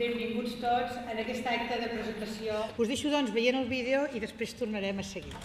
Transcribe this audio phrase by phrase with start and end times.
[0.00, 2.62] Benvinguts tots en aquest acte de presentació.
[2.80, 5.36] Us deixo doncs veient el vídeo i després tornarem a seguir.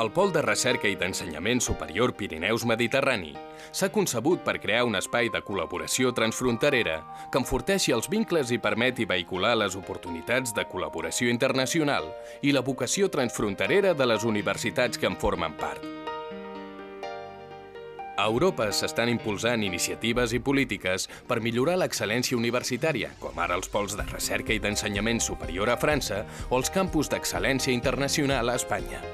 [0.00, 3.34] El Pol de Recerca i d'Ensenyament Superior Pirineus Mediterrani
[3.68, 6.94] s'ha concebut per crear un espai de col·laboració transfronterera
[7.28, 12.08] que enforteixi els vincles i permeti vehicular les oportunitats de col·laboració internacional
[12.40, 15.84] i la vocació transfronterera de les universitats que en formen part.
[18.16, 23.98] A Europa s'estan impulsant iniciatives i polítiques per millorar l'excel·lència universitària, com ara els pols
[24.00, 29.04] de recerca i d'ensenyament superior a França o els campus d'excel·lència internacional a Espanya.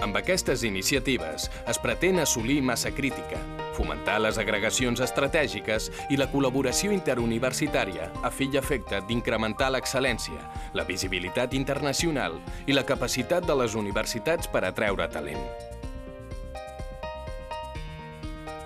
[0.00, 3.36] Amb aquestes iniciatives es pretén assolir massa crítica,
[3.76, 10.40] fomentar les agregacions estratègiques i la col·laboració interuniversitària a fi i efecte d'incrementar l'excel·lència,
[10.72, 15.69] la visibilitat internacional i la capacitat de les universitats per atreure talent.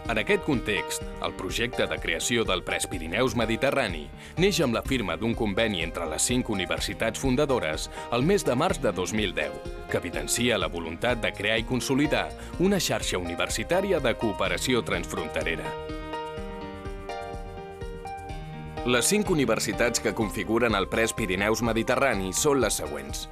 [0.05, 4.03] En aquest context, el projecte de creació del Pres Pirineus Mediterrani
[4.37, 8.83] neix amb la firma d'un conveni entre les cinc universitats fundadores el mes de març
[8.85, 9.55] de 2010,
[9.89, 12.27] que evidencia la voluntat de crear i consolidar
[12.61, 15.73] una xarxa universitària de cooperació transfronterera.
[18.85, 23.25] Les cinc universitats que configuren el Pres Pirineus Mediterrani són les següents.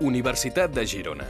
[0.00, 1.28] Universitat de Girona.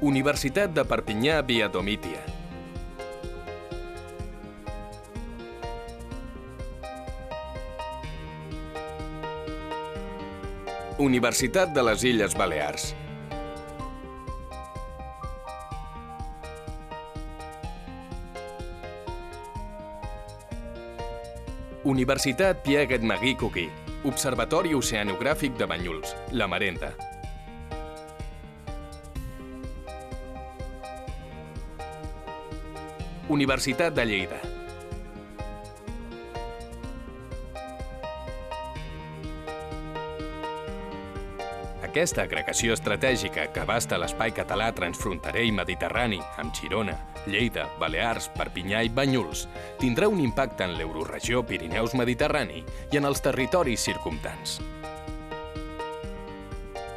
[0.00, 2.22] Universitat de Perpinyà via Domitia.
[10.96, 12.94] Universitat de les Illes Balears.
[21.84, 23.68] Universitat Pierre Marie Curie.
[24.08, 26.94] Observatori Oceanogràfic de Banyuls, La Marenda.
[33.30, 34.38] Universitat de Lleida.
[41.86, 46.96] Aquesta agregació estratègica que abasta l'espai català transfronterer i mediterrani amb Girona,
[47.30, 49.44] Lleida, Balears, Perpinyà i Banyuls
[49.78, 54.58] tindrà un impacte en l'euroregió Pirineus-Mediterrani i en els territoris circumtants.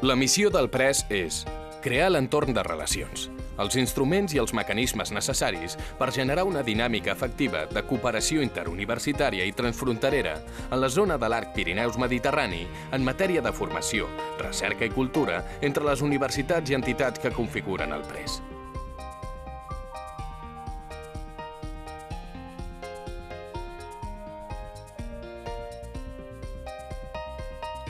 [0.02, 1.44] La missió del PRES és
[1.86, 3.30] crear l'entorn de relacions,
[3.62, 9.54] els instruments i els mecanismes necessaris per generar una dinàmica efectiva de cooperació interuniversitària i
[9.54, 10.38] transfronterera
[10.70, 14.10] en la zona de l'arc Pirineus-Mediterrani en matèria de formació,
[14.42, 18.42] recerca i cultura entre les universitats i entitats que configuren el PRES.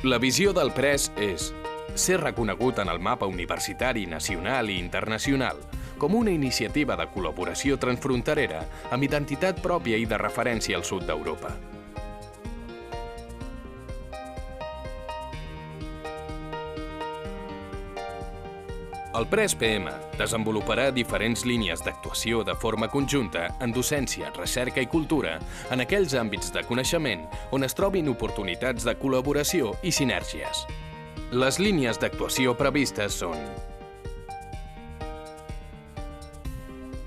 [0.03, 1.53] La visió del PRES és
[1.95, 5.59] ser reconegut en el mapa universitari nacional i internacional
[5.97, 11.53] com una iniciativa de col·laboració transfronterera amb identitat pròpia i de referència al sud d'Europa.
[19.13, 25.35] El PRES PM desenvoluparà diferents línies d'actuació de forma conjunta en docència, recerca i cultura
[25.69, 30.65] en aquells àmbits de coneixement on es trobin oportunitats de col·laboració i sinergies.
[31.33, 33.39] Les línies d'actuació previstes són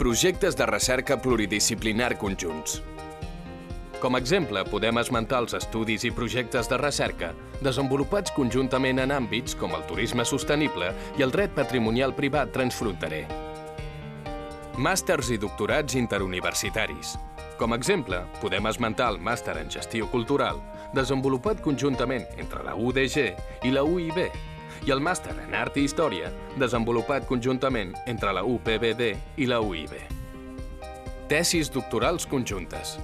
[0.00, 2.80] Projectes de recerca pluridisciplinar conjunts.
[4.02, 7.30] Com a exemple, podem esmentar els estudis i projectes de recerca
[7.62, 10.90] desenvolupats conjuntament en àmbits com el turisme sostenible
[11.20, 13.28] i el dret patrimonial privat transfronterer.
[14.82, 17.14] Màsters i doctorats interuniversitaris.
[17.60, 20.58] Com a exemple, podem esmentar el màster en gestió cultural,
[20.96, 23.18] desenvolupat conjuntament entre la UDG
[23.68, 24.22] i la UIB,
[24.86, 29.12] i el màster en art i història, desenvolupat conjuntament entre la UPBD
[29.42, 29.98] i la UIB.
[31.28, 32.96] Tesis doctorals conjuntes.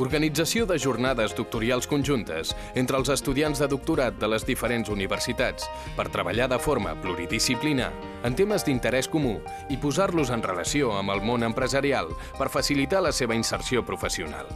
[0.00, 5.66] Organització de jornades doctorials conjuntes entre els estudiants de doctorat de les diferents universitats
[5.98, 7.90] per treballar de forma pluridisciplinar
[8.24, 9.34] en temes d'interès comú
[9.68, 14.48] i posar-los en relació amb el món empresarial per facilitar la seva inserció professional.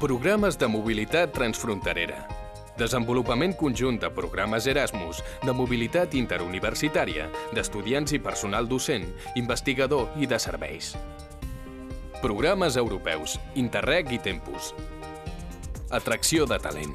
[0.00, 2.26] Programes de mobilitat transfronterera.
[2.76, 9.06] Desenvolupament conjunt de programes Erasmus, de mobilitat interuniversitària, d'estudiants i personal docent,
[9.40, 10.92] investigador i de serveis.
[12.20, 14.74] Programes europeus, Interreg i Tempus.
[15.88, 16.92] Atracció de talent.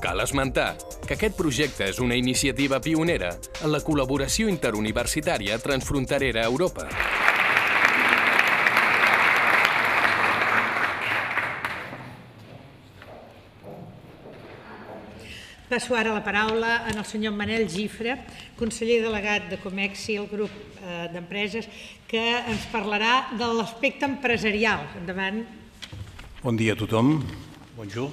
[0.00, 6.48] Cal esmentar que aquest projecte és una iniciativa pionera en la col·laboració interuniversitària transfronterera a
[6.48, 6.88] Europa.
[15.70, 18.16] Passo ara la paraula el senyor Manel Gifre,
[18.58, 20.50] conseller delegat de Comexi, el grup
[20.82, 21.68] eh, d'empreses,
[22.10, 22.18] que
[22.50, 24.82] ens parlarà de l'aspecte empresarial.
[24.98, 25.38] Endavant.
[26.42, 27.20] Bon dia a tothom.
[27.76, 28.10] Bonjour.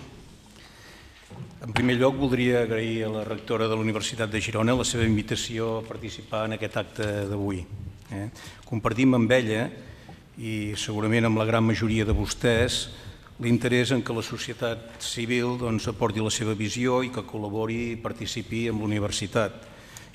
[1.66, 5.10] En primer lloc, voldria agrair a la rectora de la Universitat de Girona la seva
[5.10, 7.64] invitació a participar en aquest acte d'avui.
[8.14, 8.28] Eh?
[8.70, 9.66] Compartim amb ella,
[10.38, 12.84] i segurament amb la gran majoria de vostès,
[13.40, 18.00] l'interès en que la societat civil doncs, aporti la seva visió i que col·labori i
[18.02, 19.60] participi amb la universitat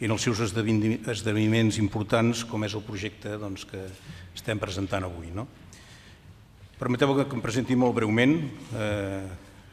[0.02, 3.84] i en els seus esdeveniments importants com és el projecte doncs, que
[4.34, 5.30] estem presentant avui.
[5.30, 5.46] No?
[6.82, 8.34] Permeteu que em presenti molt breument,
[8.74, 9.22] eh,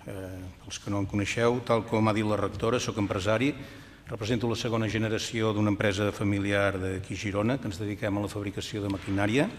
[0.06, 3.50] eh, els que no em coneixeu, tal com ha dit la rectora, sóc empresari,
[4.10, 8.84] represento la segona generació d'una empresa familiar d'aquí Girona, que ens dediquem a la fabricació
[8.86, 9.50] de maquinària,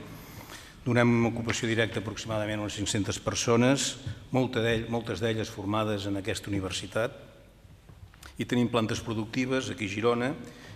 [0.80, 3.90] Donem ocupació directa aproximadament unes 500 persones,
[4.32, 7.12] moltes d'elles formades en aquesta universitat,
[8.40, 10.30] i tenim plantes productives aquí a Girona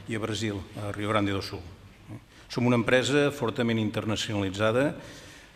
[0.08, 1.62] i a Brasil, a Rio Grande do Sul.
[2.52, 4.90] Som una empresa fortament internacionalitzada,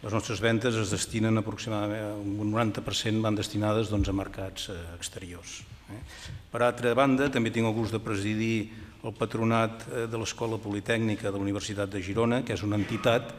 [0.01, 5.61] les nostres ventes es destinen aproximadament, un 90% van destinades doncs, a mercats eh, exteriors.
[5.93, 6.03] Eh.
[6.49, 8.71] Per altra banda, també tinc el gust de presidir
[9.05, 13.35] el patronat eh, de l'Escola Politècnica de la Universitat de Girona, que és una entitat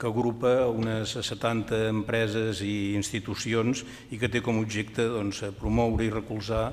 [0.00, 6.06] que agrupa unes 70 empreses i institucions i que té com a objecte doncs, promoure
[6.06, 6.70] i recolzar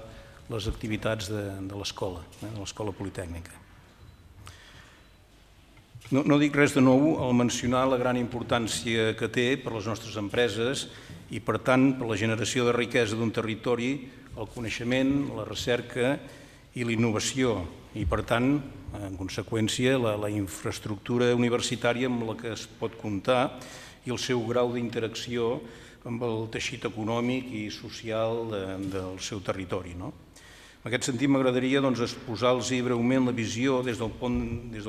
[0.48, 3.52] les activitats de, de l'escola, eh, de l'escola politècnica.
[6.08, 9.90] No, no dic res de nou al mencionar la gran importància que té per les
[9.92, 10.86] nostres empreses
[11.36, 13.92] i, per tant, per la generació de riquesa d'un territori,
[14.40, 16.16] el coneixement, la recerca
[16.80, 17.60] i la innovació
[17.98, 18.54] i, per tant,
[18.96, 23.58] en conseqüència, la, la infraestructura universitària amb la que es pot comptar
[24.08, 25.58] i el seu grau d'interacció
[26.08, 28.62] amb el teixit econòmic i social de,
[28.94, 29.96] del seu territori.
[30.00, 30.14] No?
[30.84, 34.88] En aquest sentit, m'agradaria doncs, exposar-los breument la visió des del, punt, des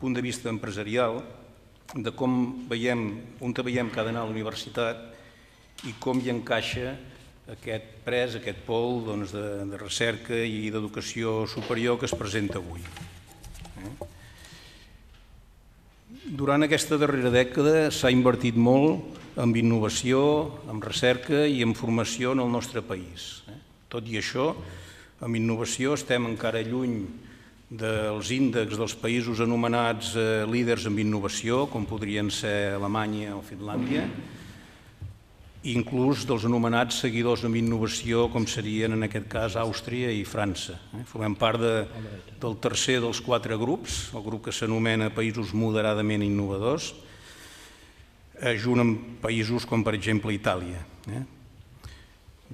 [0.00, 1.22] punt de vista empresarial
[1.94, 3.06] de com veiem,
[3.40, 6.96] on veiem que ha d'anar a la universitat i com hi encaixa
[7.54, 12.84] aquest pres, aquest pol doncs, de, de recerca i d'educació superior que es presenta avui.
[16.24, 20.20] Durant aquesta darrera dècada s'ha invertit molt en innovació,
[20.70, 23.42] en recerca i en formació en el nostre país.
[23.50, 23.58] Eh?
[23.90, 24.52] Tot i això,
[25.20, 27.02] amb innovació estem encara lluny
[27.74, 34.06] dels índexs dels països anomenats eh, líders en innovació, com podrien ser Alemanya o Finlàndia,
[35.64, 40.76] inclús dels anomenats seguidors en innovació, com serien en aquest cas Àustria i França.
[40.92, 41.04] Eh?
[41.08, 41.74] Formem part de,
[42.40, 46.92] del tercer dels quatre grups, el grup que s'anomena Països moderadament innovadors,
[48.42, 50.82] eh, junt amb països com per exemple Itàlia.
[51.08, 51.22] Eh?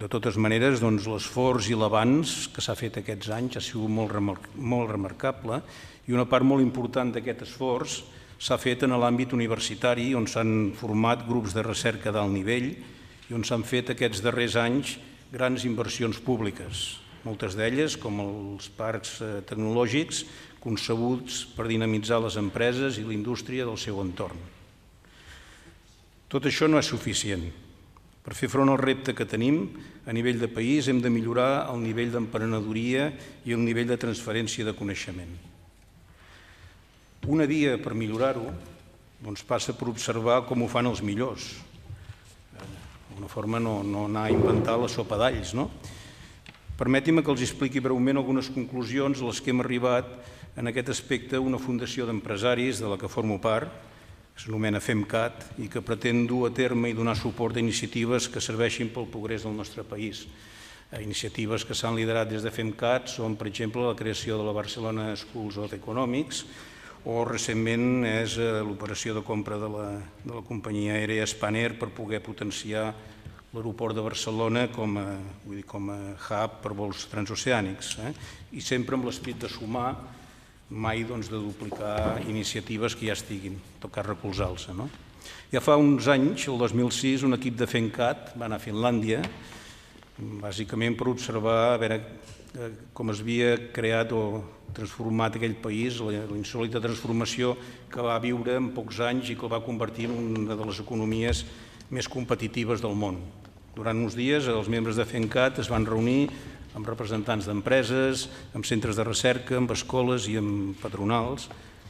[0.00, 4.46] De totes maneres, doncs, l'esforç i l'avanç que s'ha fet aquests anys ha sigut molt,
[4.54, 5.58] molt remarcable
[6.06, 7.98] i una part molt important d'aquest esforç
[8.40, 12.70] s'ha fet en l'àmbit universitari on s'han format grups de recerca d'alt nivell
[13.30, 14.96] i on s'han fet aquests darrers anys
[15.30, 20.24] grans inversions públiques, moltes d'elles, com els parcs eh, tecnològics,
[20.60, 24.40] concebuts per dinamitzar les empreses i la indústria del seu entorn.
[26.30, 27.46] Tot això no és suficient.
[28.20, 29.62] Per fer front al repte que tenim,
[30.06, 33.08] a nivell de país hem de millorar el nivell d'emprenedoria
[33.46, 35.32] i el nivell de transferència de coneixement.
[37.30, 38.50] Una via per millorar-ho
[39.20, 41.52] doncs, passa per observar com ho fan els millors,
[43.20, 45.52] d'alguna forma no, no anar a inventar la sopa d'alls.
[45.52, 45.68] No?
[46.78, 50.08] Permetin-me que els expliqui breument algunes conclusions a les que hem arribat
[50.56, 53.68] en aquest aspecte una fundació d'empresaris de la que formo part,
[54.32, 58.40] que s'anomena FEMCAT i que pretén dur a terme i donar suport a iniciatives que
[58.40, 60.24] serveixin pel progrés del nostre país.
[60.96, 65.12] Iniciatives que s'han liderat des de FEMCAT són, per exemple, la creació de la Barcelona
[65.14, 66.46] Schools of Economics,
[67.08, 69.86] o recentment és eh, l'operació de compra de la,
[70.24, 72.90] de la companyia aèria Spanair per poder potenciar
[73.50, 75.06] l'aeroport de Barcelona com a,
[75.44, 78.12] vull dir, com a hub per vols transoceànics eh?
[78.54, 79.94] i sempre amb l'esperit de sumar
[80.70, 84.68] mai doncs, de duplicar iniciatives que ja estiguin, tocar recolzar-los.
[84.78, 84.86] No?
[85.50, 89.24] Ja fa uns anys, el 2006, un equip de FENCAT va anar a Finlàndia,
[90.20, 91.98] bàsicament per observar a veure
[92.94, 94.42] com es havia creat o
[94.74, 97.54] transformat aquell país, la insòlita transformació
[97.90, 100.80] que va viure en pocs anys i que el va convertir en una de les
[100.82, 101.44] economies
[101.90, 103.20] més competitives del món.
[103.74, 106.28] Durant uns dies els membres de FENCAT es van reunir
[106.74, 111.48] amb representants d'empreses, amb centres de recerca, amb escoles i amb patronals,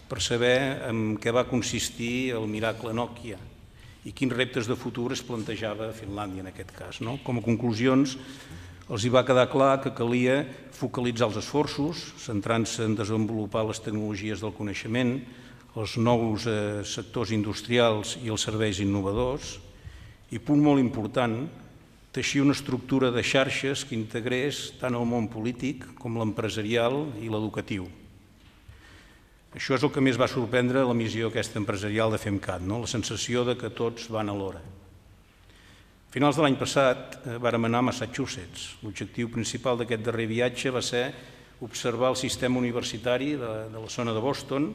[0.09, 3.38] per saber en què va consistir el miracle Nokia
[4.09, 7.00] i quins reptes de futur es plantejava a Finlàndia en aquest cas.
[7.05, 7.19] No?
[7.25, 8.17] Com a conclusions,
[8.91, 10.41] els hi va quedar clar que calia
[10.75, 15.15] focalitzar els esforços, centrant-se en desenvolupar les tecnologies del coneixement,
[15.79, 19.61] els nous eh, sectors industrials i els serveis innovadors,
[20.35, 21.45] i punt molt important,
[22.11, 27.87] teixir una estructura de xarxes que integrés tant el món polític com l'empresarial i l'educatiu.
[29.55, 32.83] Això és el que més va sorprendre la missió aquesta empresarial de FEMCAT, no?
[32.83, 34.63] la sensació de que tots van a l'hora.
[36.11, 38.81] Finals de l'any passat eh, vàrem anar a Massachusetts.
[38.83, 41.05] L'objectiu principal d'aquest darrer viatge va ser
[41.62, 44.73] observar el sistema universitari de, la zona de Boston,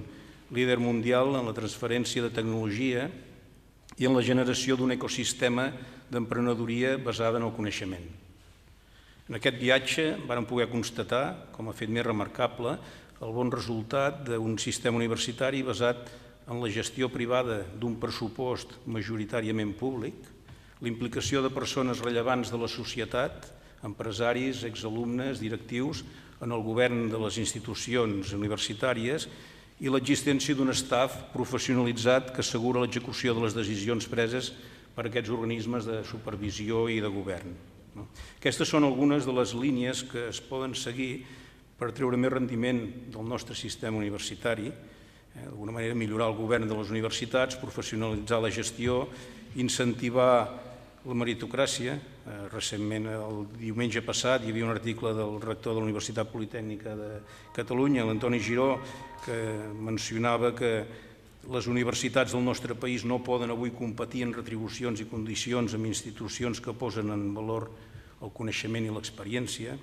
[0.55, 3.09] líder mundial en la transferència de tecnologia
[3.99, 5.65] i en la generació d'un ecosistema
[6.07, 8.05] d'emprenedoria basada en el coneixement.
[9.27, 12.77] En aquest viatge vàrem poder constatar, com a fet més remarcable,
[13.19, 16.07] el bon resultat d'un sistema universitari basat
[16.47, 20.31] en la gestió privada d'un pressupost majoritàriament públic,
[20.85, 23.49] l'implicació de persones rellevants de la societat,
[23.85, 26.03] empresaris, exalumnes, directius,
[26.41, 29.27] en el govern de les institucions universitàries
[29.81, 34.51] i l'existència d'un staff professionalitzat que assegura l'execució de les decisions preses
[34.95, 37.55] per aquests organismes de supervisió i de govern.
[38.39, 41.25] Aquestes són algunes de les línies que es poden seguir
[41.79, 46.75] per treure més rendiment del nostre sistema universitari, eh, d'alguna manera millorar el govern de
[46.75, 49.07] les universitats, professionalitzar la gestió,
[49.55, 50.64] incentivar
[51.05, 51.95] la meritocràcia.
[51.95, 56.95] Eh, recentment, el diumenge passat, hi havia un article del rector de la Universitat Politècnica
[56.97, 57.09] de
[57.53, 58.79] Catalunya, l'Antoni Giró,
[59.25, 59.37] que
[59.73, 60.71] mencionava que
[61.45, 66.61] les universitats del nostre país no poden avui competir en retribucions i condicions amb institucions
[66.61, 67.69] que posen en valor
[68.25, 69.77] el coneixement i l'experiència.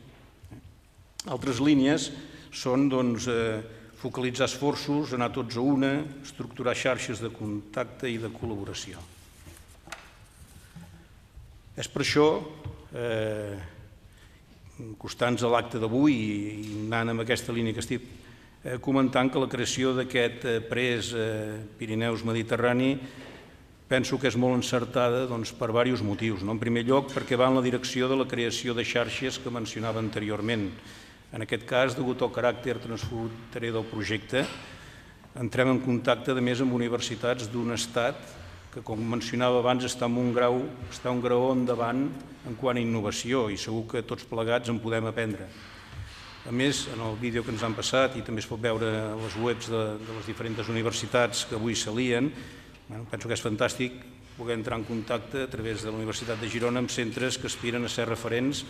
[1.31, 2.11] Altres línies
[2.51, 3.63] són doncs, eh,
[4.03, 5.95] focalitzar esforços, anar tots a una,
[6.27, 8.99] estructurar xarxes de contacte i de col·laboració.
[11.77, 12.27] És per això,
[12.93, 13.57] eh,
[15.01, 18.03] costant-nos a l'acte d'avui i anant amb aquesta línia que estic
[18.65, 22.99] eh, comentant que la creació d'aquest eh, pres eh, Pirineus Mediterrani
[23.89, 26.45] penso que és molt encertada doncs, per diversos motius.
[26.45, 26.53] No?
[26.53, 30.01] En primer lloc, perquè va en la direcció de la creació de xarxes que mencionava
[30.01, 30.71] anteriorment.
[31.33, 34.45] En aquest cas, degut al caràcter transfronterer del projecte,
[35.41, 38.21] entrem en contacte, de més, amb universitats d'un estat
[38.73, 42.07] que, com mencionava abans, està, en un grau, està un graó endavant
[42.49, 45.49] en quant a innovació i segur que tots plegats en podem aprendre.
[46.49, 49.13] A més, en el vídeo que ens han passat i també es pot veure a
[49.21, 52.33] les webs de, de les diferents universitats que avui s'alien,
[52.89, 54.01] bueno, penso que és fantàstic
[54.39, 57.85] poder entrar en contacte a través de la Universitat de Girona amb centres que aspiren
[57.85, 58.65] a ser referents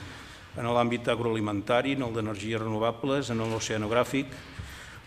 [0.58, 4.34] en l'àmbit agroalimentari, en el d'energies renovables, en l'oceanogràfic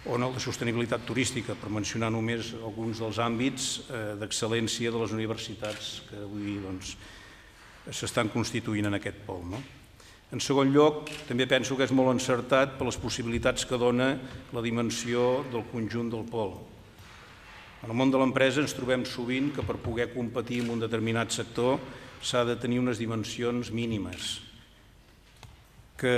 [0.06, 5.16] o en de sostenibilitat turística, per mencionar només alguns dels àmbits eh, d'excel·lència de les
[5.16, 6.94] universitats que avui doncs,
[7.90, 9.42] s'estan constituint en aquest pol.
[9.50, 9.62] No?
[10.34, 14.16] En segon lloc, també penso que és molt encertat per les possibilitats que dona
[14.54, 16.56] la dimensió del conjunt del pol.
[17.86, 21.34] En el món de l'empresa ens trobem sovint que per poder competir en un determinat
[21.34, 21.78] sector
[22.26, 24.40] s'ha de tenir unes dimensions mínimes
[25.98, 26.16] que,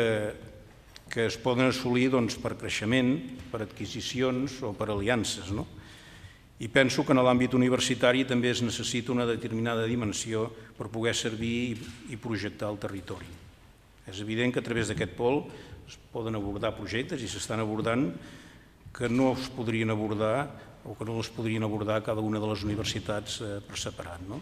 [1.09, 3.15] que es poden assolir doncs, per creixement,
[3.51, 5.51] per adquisicions o per aliances.
[5.55, 5.65] No?
[6.59, 10.47] I penso que en l'àmbit universitari també es necessita una determinada dimensió
[10.77, 11.77] per poder servir
[12.09, 13.29] i projectar el territori.
[14.07, 15.43] És evident que a través d'aquest pol
[15.87, 18.09] es poden abordar projectes i s'estan abordant
[18.95, 20.49] que no es podrien abordar
[20.87, 24.23] o que no es podrien abordar cada una de les universitats eh, per separat.
[24.25, 24.41] No?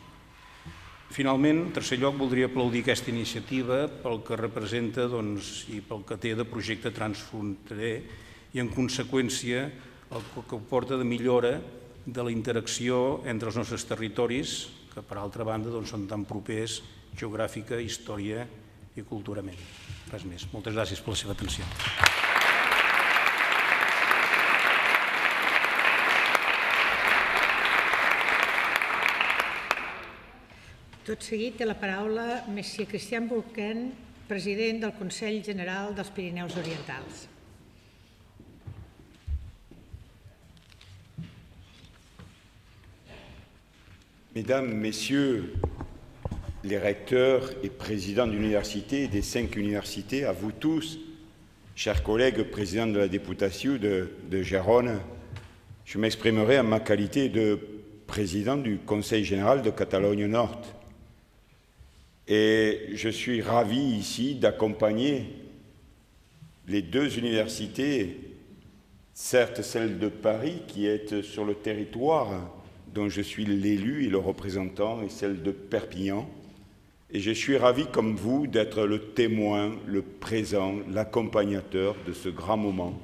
[1.13, 6.17] Finalment, en tercer lloc, voldria aplaudir aquesta iniciativa pel que representa doncs, i pel que
[6.17, 7.95] té de projecte transfronterer
[8.55, 9.67] i, en conseqüència,
[10.15, 11.59] el que porta de millora
[12.05, 14.57] de la interacció entre els nostres territoris,
[14.93, 16.81] que per altra banda doncs, són tan propers
[17.15, 18.45] geogràfica, història
[18.95, 19.59] i culturament.
[20.11, 20.49] Res més.
[20.53, 22.14] Moltes gràcies per la seva atenció.
[31.05, 33.91] Tot seguit té la paraula Messia Cristian Volquén,
[34.25, 37.27] president del Consell General dels Pirineus Orientals.
[44.33, 45.53] Mesdames, Messieurs
[46.63, 50.97] les recteurs et présidents d'université des cinq universités, à vous tous,
[51.75, 54.99] chers collègues présidents de la députation de, de Gérone,
[55.85, 57.59] je m'exprimerai en ma qualité de
[58.07, 60.74] président du Conseil général de Catalogne Nord.
[62.27, 65.25] Et je suis ravi ici d'accompagner
[66.67, 68.17] les deux universités,
[69.13, 72.51] certes celle de Paris qui est sur le territoire
[72.93, 76.27] dont je suis l'élu et le représentant, et celle de Perpignan.
[77.11, 82.57] Et je suis ravi, comme vous, d'être le témoin, le présent, l'accompagnateur de ce grand
[82.57, 82.99] moment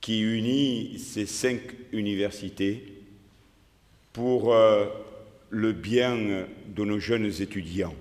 [0.00, 1.60] qui unit ces cinq
[1.92, 2.94] universités
[4.12, 4.86] pour euh,
[5.50, 7.94] le bien de nos jeunes étudiants,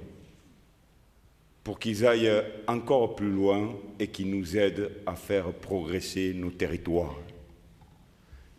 [1.63, 7.15] pour qu'ils aillent encore plus loin et qu'ils nous aident à faire progresser nos territoires.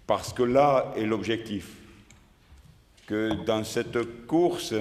[0.06, 1.76] Parce que là est l'objectif,
[3.06, 4.74] que dans cette course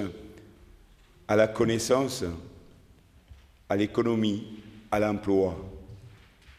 [1.28, 2.24] à la connaissance,
[3.68, 5.56] à l'économie, à l'emploi,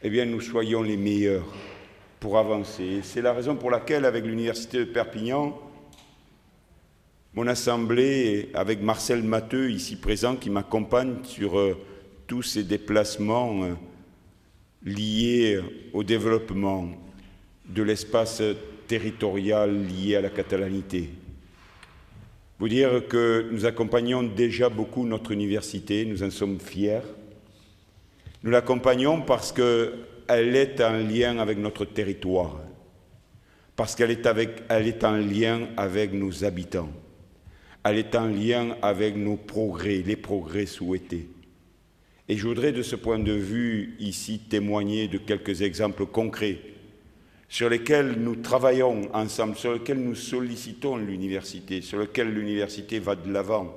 [0.02, 1.46] eh bien nous soyons les meilleurs
[2.20, 3.00] pour avancer.
[3.02, 5.58] C'est la raison pour laquelle, avec l'Université de Perpignan,
[7.36, 11.76] mon assemblée, avec Marcel Matteux, ici présent, qui m'accompagne sur euh,
[12.26, 13.74] tous ces déplacements euh,
[14.82, 15.60] liés
[15.92, 16.88] au développement
[17.68, 18.42] de l'espace
[18.88, 21.10] territorial lié à la catalanité.
[22.58, 27.02] Vous dire que nous accompagnons déjà beaucoup notre université, nous en sommes fiers.
[28.44, 29.92] Nous l'accompagnons parce que
[30.26, 32.60] elle est en lien avec notre territoire,
[33.76, 34.26] parce qu'elle est,
[34.70, 36.88] elle est en lien avec nos habitants,
[37.88, 41.28] elle est en lien avec nos progrès, les progrès souhaités.
[42.28, 46.58] Et je voudrais de ce point de vue ici témoigner de quelques exemples concrets
[47.48, 53.32] sur lesquels nous travaillons ensemble, sur lesquels nous sollicitons l'université, sur lesquels l'université va de
[53.32, 53.72] l'avant.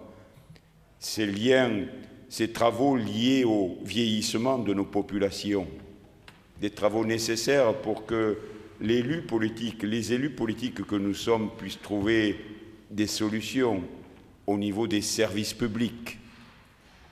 [0.97, 1.85] Ces liens,
[2.29, 5.67] ces travaux liés au vieillissement de nos populations,
[6.59, 8.39] des travaux nécessaires pour que
[8.81, 12.37] l'élu politique, les élus politiques que nous sommes puissent trouver
[12.89, 13.83] des solutions
[14.49, 16.17] au niveau des services publics.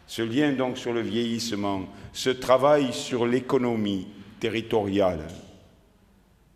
[0.08, 4.08] Ce lien donc sur le vieillissement, ce travail sur l'économie
[4.40, 5.28] territoriale,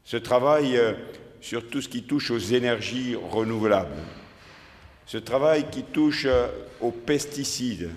[0.04, 0.94] ce travail euh,
[1.40, 4.02] sur tout ce qui touche aux énergies renouvelables,
[5.06, 6.48] ce travail qui touche euh,
[6.80, 7.92] aux pesticides,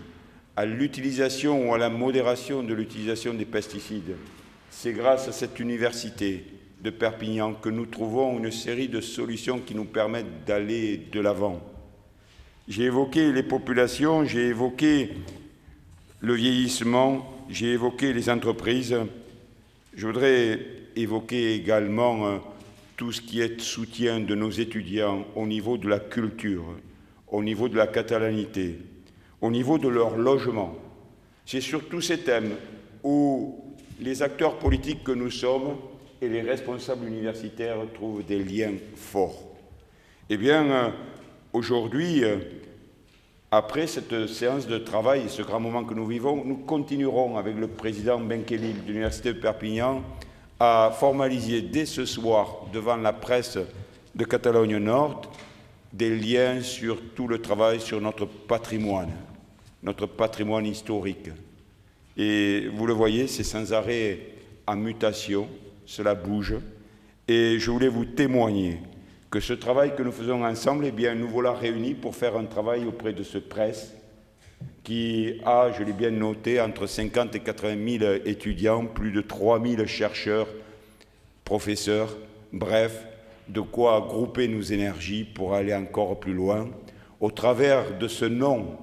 [0.54, 4.16] à l'utilisation ou à la modération de l'utilisation des pesticides,
[4.70, 6.44] c'est grâce à cette université
[6.82, 11.73] de Perpignan que nous trouvons une série de solutions qui nous permettent d'aller de l'avant.
[12.66, 15.10] J'ai évoqué les populations, j'ai évoqué
[16.20, 18.96] le vieillissement, j'ai évoqué les entreprises.
[19.94, 20.60] Je voudrais
[20.96, 22.38] évoquer également euh,
[22.96, 26.64] tout ce qui est soutien de nos étudiants au niveau de la culture,
[27.28, 28.78] au niveau de la catalanité,
[29.42, 30.74] au niveau de leur logement.
[31.44, 32.54] C'est sur tous ces thèmes
[33.02, 33.62] où
[34.00, 35.76] les acteurs politiques que nous sommes
[36.22, 39.54] et les responsables universitaires trouvent des liens forts.
[40.30, 40.90] Eh bien, euh,
[41.54, 42.36] aujourd'hui, euh,
[43.50, 47.56] après cette séance de travail et ce grand moment que nous vivons, nous continuerons avec
[47.56, 50.02] le président Benkeli de l'Université de Perpignan
[50.60, 53.58] à formaliser dès ce soir devant la presse
[54.14, 55.22] de Catalogne Nord
[55.92, 59.12] des liens sur tout le travail sur notre patrimoine,
[59.82, 61.30] notre patrimoine historique.
[62.16, 64.18] Et vous le voyez, c'est sans arrêt
[64.66, 65.48] en mutation,
[65.86, 66.56] cela bouge.
[67.28, 68.80] Et je voulais vous témoigner
[69.34, 72.84] que ce travail que nous faisons ensemble, eh nous voilà réunis pour faire un travail
[72.86, 73.92] auprès de ce presse
[74.84, 79.60] qui a, je l'ai bien noté, entre 50 et 80 000 étudiants, plus de 3
[79.60, 80.46] 000 chercheurs,
[81.44, 82.16] professeurs,
[82.52, 83.08] bref,
[83.48, 86.70] de quoi grouper nos énergies pour aller encore plus loin,
[87.18, 88.78] au travers de ce nom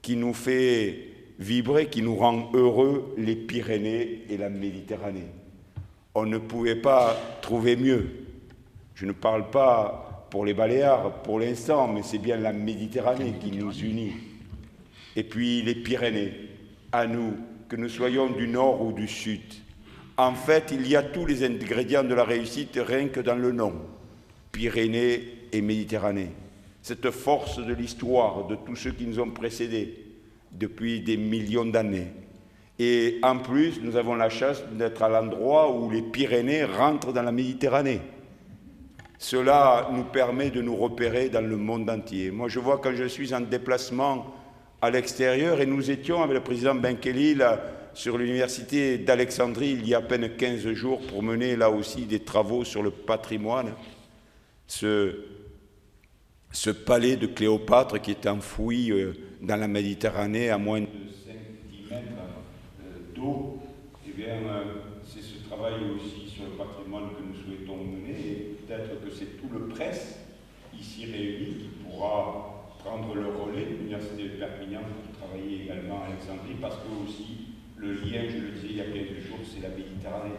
[0.00, 5.28] qui nous fait vibrer qui nous rend heureux les Pyrénées et la Méditerranée.
[6.14, 8.23] On ne pouvait pas trouver mieux.
[8.94, 13.50] Je ne parle pas pour les Baléares pour l'instant, mais c'est bien la Méditerranée qui
[13.52, 14.12] nous unit.
[15.16, 16.32] Et puis les Pyrénées,
[16.92, 17.36] à nous,
[17.68, 19.42] que nous soyons du nord ou du sud.
[20.16, 23.50] En fait, il y a tous les ingrédients de la réussite rien que dans le
[23.50, 23.72] nom.
[24.52, 26.30] Pyrénées et Méditerranée.
[26.82, 30.04] Cette force de l'histoire de tous ceux qui nous ont précédés,
[30.52, 32.12] depuis des millions d'années.
[32.78, 37.22] Et en plus, nous avons la chance d'être à l'endroit où les Pyrénées rentrent dans
[37.22, 38.00] la Méditerranée.
[39.24, 42.30] Cela nous permet de nous repérer dans le monde entier.
[42.30, 44.26] Moi, je vois quand je suis en déplacement
[44.82, 47.38] à l'extérieur, et nous étions avec le président Benkeli
[47.94, 52.20] sur l'université d'Alexandrie il y a à peine 15 jours pour mener là aussi des
[52.20, 53.72] travaux sur le patrimoine.
[54.66, 55.16] Ce,
[56.84, 62.02] palais de Cléopâtre qui est enfoui euh, dans la Méditerranée à moins de 5 mètres
[62.82, 63.58] euh, d'eau,
[64.06, 64.64] eh bien, euh,
[65.02, 69.48] c'est ce travail aussi sur le patrimoine nous souhaitons mener et peut-être que c'est tout
[69.52, 70.18] le presse
[70.78, 76.06] ici réuni qui pourra prendre le relais de l'Université de Perpignan qui travaille également à
[76.08, 79.62] Alexandrie parce que aussi le lien, je le disais il y a quelques jours, c'est
[79.62, 80.34] la Méditerranée,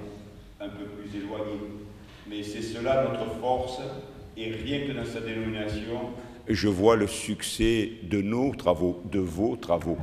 [0.59, 1.59] un peu plus éloignée.
[2.27, 3.79] Mais c'est cela notre force,
[4.35, 6.11] et rien que dans sa dénomination,
[6.47, 9.97] je vois le succès de nos travaux, de vos travaux.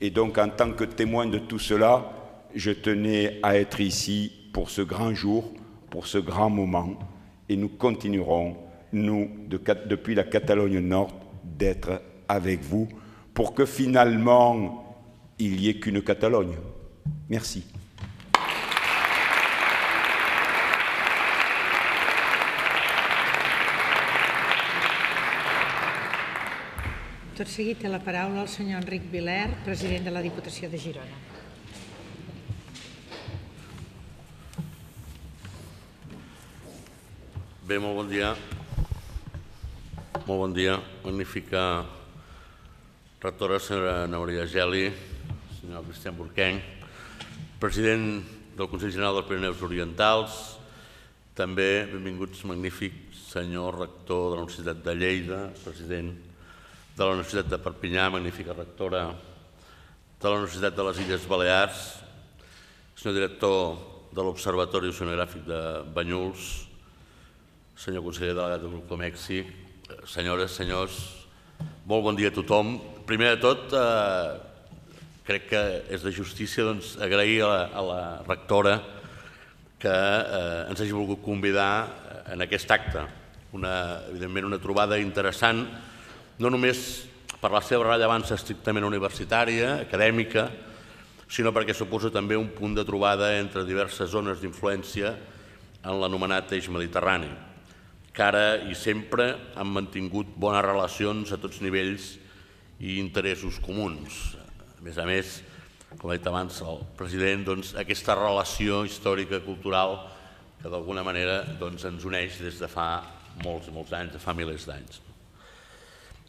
[0.00, 2.12] Et donc, en tant que témoin de tout cela,
[2.54, 5.52] je tenais à être ici pour ce grand jour,
[5.90, 6.98] pour ce grand moment,
[7.52, 8.56] et nous continuerons,
[8.92, 11.12] nous, de, depuis la Catalogne Nord,
[11.44, 12.88] d'être avec vous
[13.34, 14.96] pour que finalement
[15.38, 16.56] il n'y ait qu'une Catalogne.
[17.28, 17.64] Merci.
[27.34, 31.31] Tot seguit té la paraula el senyor Enric Viler, president de la Diputació de Girona.
[37.62, 38.32] Bé, molt bon dia.
[40.26, 40.72] Molt bon dia.
[41.04, 41.84] Magnífica
[43.22, 44.88] rectora, senyora Nauria Geli,
[45.60, 46.58] senyor Cristian Burquenc,
[47.62, 48.24] president
[48.58, 50.40] del Consell General dels Pirineus Orientals,
[51.38, 56.10] també benvinguts magnífic senyor rector de la Universitat de Lleida, president
[56.96, 59.04] de la Universitat de Perpinyà, magnífica rectora
[60.18, 61.86] de la Universitat de les Illes Balears,
[62.98, 63.78] senyor director
[64.10, 65.62] de l'Observatori Oceanogràfic de
[65.94, 66.50] Banyuls,
[67.76, 69.42] senyor conseller delegat del grup Comexi,
[70.06, 70.98] senyores, senyors,
[71.86, 72.76] molt bon dia a tothom.
[73.06, 74.38] Primer de tot, eh,
[75.26, 78.80] crec que és de justícia doncs, agrair a la, a la rectora
[79.78, 83.06] que eh, ens hagi volgut convidar en aquest acte.
[83.52, 85.66] Una, evidentment una trobada interessant
[86.38, 87.04] no només
[87.42, 90.46] per la seva rellevància estrictament universitària, acadèmica,
[91.32, 95.16] sinó perquè suposa també un punt de trobada entre diverses zones d'influència
[95.82, 97.30] en l'anomenat eix mediterrani,
[98.12, 102.16] que ara i sempre han mantingut bones relacions a tots nivells
[102.82, 104.34] i interessos comuns.
[104.76, 105.38] A més a més,
[105.96, 109.96] com ha dit abans el president, doncs, aquesta relació històrica cultural
[110.60, 113.02] que d'alguna manera doncs, ens uneix des de fa
[113.42, 115.00] molts i molts anys, de fa milers d'anys.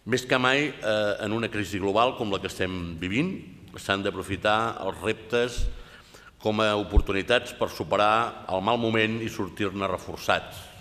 [0.06, 3.38] Més que mai, eh, en una crisi global com la que estem vivint,
[3.80, 5.63] s'han d'aprofitar els reptes
[6.43, 10.72] com a oportunitats per superar el mal moment i sortir-ne reforçats.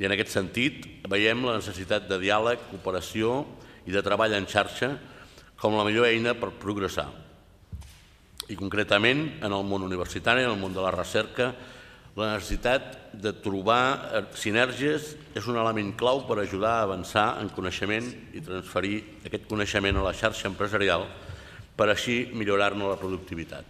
[0.00, 3.42] I en aquest sentit veiem la necessitat de diàleg, cooperació
[3.86, 4.94] i de treball en xarxa
[5.60, 7.10] com la millor eina per progressar.
[8.50, 11.52] I concretament en el món universitari, en el món de la recerca,
[12.16, 17.48] la necessitat de trobar eh, sinergies és un element clau per ajudar a avançar en
[17.56, 21.06] coneixement i transferir aquest coneixement a la xarxa empresarial
[21.76, 23.64] per així millorar-ne la productivitat.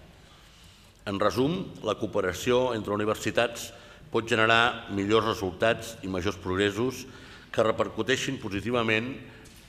[1.06, 1.54] En resum,
[1.86, 3.70] la cooperació entre universitats
[4.12, 7.06] pot generar millors resultats i majors progressos
[7.52, 9.14] que repercuteixin positivament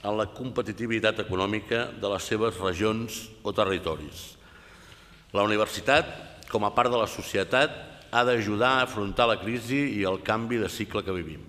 [0.04, 4.34] en la competitivitat econòmica de les seves regions o territoris.
[5.32, 6.10] La universitat,
[6.52, 7.72] com a part de la societat,
[8.14, 11.40] ha d'ajudar a afrontar la crisi i el canvi de cicle que vivim.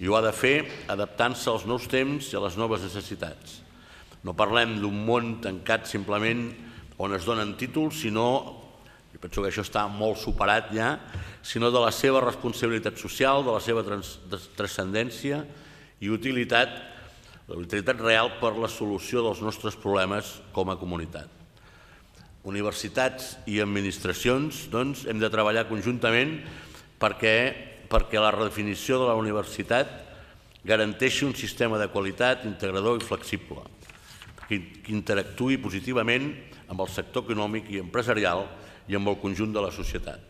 [0.00, 3.60] I ho ha de fer adaptant-se als nous temps i a les noves necessitats.
[4.24, 6.46] No parlem d'un món tancat simplement
[6.96, 8.63] on es donen títols, sinó,
[9.24, 10.98] penso que això està molt superat ja,
[11.40, 15.38] sinó de la seva responsabilitat social, de la seva transcendència
[16.04, 16.74] i utilitat,
[17.48, 21.30] la utilitat real per la solució dels nostres problemes com a comunitat.
[22.44, 26.34] Universitats i administracions doncs, hem de treballar conjuntament
[27.00, 27.36] perquè,
[27.88, 30.02] perquè la redefinició de la universitat
[30.68, 33.64] garanteixi un sistema de qualitat integrador i flexible,
[34.50, 34.60] que,
[34.92, 36.28] interactuï positivament
[36.68, 38.44] amb el sector econòmic i empresarial
[38.88, 40.20] i amb el conjunt de la societat.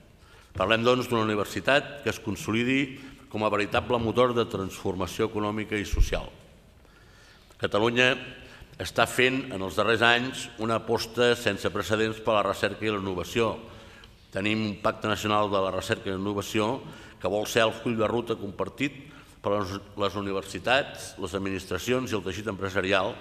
[0.55, 2.97] Parlem, doncs, d'una universitat que es consolidi
[3.33, 6.29] com a veritable motor de transformació econòmica i social.
[7.59, 8.13] Catalunya
[8.79, 12.93] està fent en els darrers anys una aposta sense precedents per a la recerca i
[12.93, 13.57] la innovació.
[14.35, 16.81] Tenim un pacte nacional de la recerca i la innovació
[17.23, 18.97] que vol ser el full de ruta compartit
[19.43, 23.15] per les universitats, les administracions i el teixit empresarial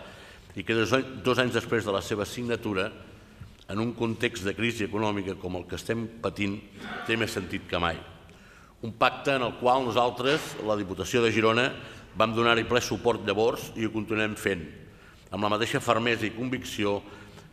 [0.55, 2.91] i que dos anys després de la seva signatura,
[3.73, 6.59] en un context de crisi econòmica com el que estem patint,
[7.07, 7.97] té més sentit que mai.
[8.85, 11.71] Un pacte en el qual nosaltres, la Diputació de Girona,
[12.13, 14.61] vam donar-hi ple suport llavors i ho continuem fent,
[15.33, 16.99] amb la mateixa fermesa i convicció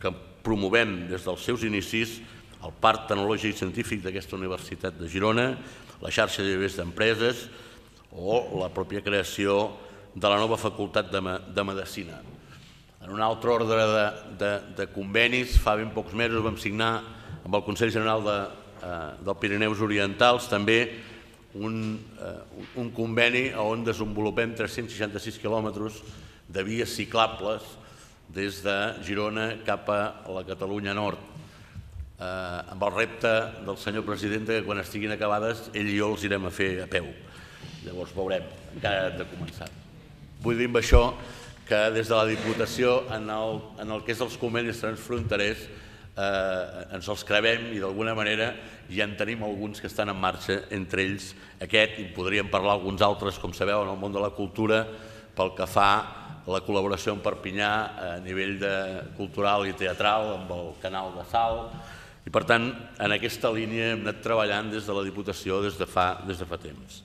[0.03, 0.13] que
[0.45, 2.19] promovem des dels seus inicis
[2.61, 5.55] el Parc Tecnològic i Científic d'aquesta Universitat de Girona,
[6.05, 7.47] la xarxa de vivers d'empreses
[8.13, 9.71] o la pròpia creació
[10.13, 12.21] de la nova Facultat de, de Medicina.
[13.01, 16.99] En un altre ordre de, de, de convenis, fa ben pocs mesos vam signar
[17.41, 18.35] amb el Consell General de,
[18.85, 20.83] eh, del Pirineus Orientals també
[21.57, 22.35] un, eh,
[22.77, 25.97] un conveni on desenvolupem 366 quilòmetres
[26.53, 27.65] de vies ciclables
[28.29, 31.19] des de Girona cap a la Catalunya Nord.
[32.21, 33.31] eh, amb el repte
[33.65, 36.87] del senyor president que quan estiguin acabades ell i jo els irem a fer a
[36.87, 37.07] peu.
[37.87, 39.71] Llavors veurem, encara hem de començar.
[40.45, 41.15] Vull dir amb això
[41.71, 45.61] que des de la Diputació en el, en el que és els convenis transfronterers
[46.19, 48.49] eh, ens els crevem i d'alguna manera
[48.91, 51.31] ja en tenim alguns que estan en marxa, entre ells
[51.63, 54.83] aquest, i podríem parlar alguns altres, com sabeu, en el món de la cultura,
[55.37, 55.93] pel que fa
[56.51, 58.75] la col·laboració amb Perpinyà a nivell de
[59.15, 61.69] cultural i teatral amb el canal de Sal
[62.27, 62.67] i per tant
[62.99, 66.49] en aquesta línia hem anat treballant des de la Diputació des de fa, des de
[66.49, 67.05] fa temps.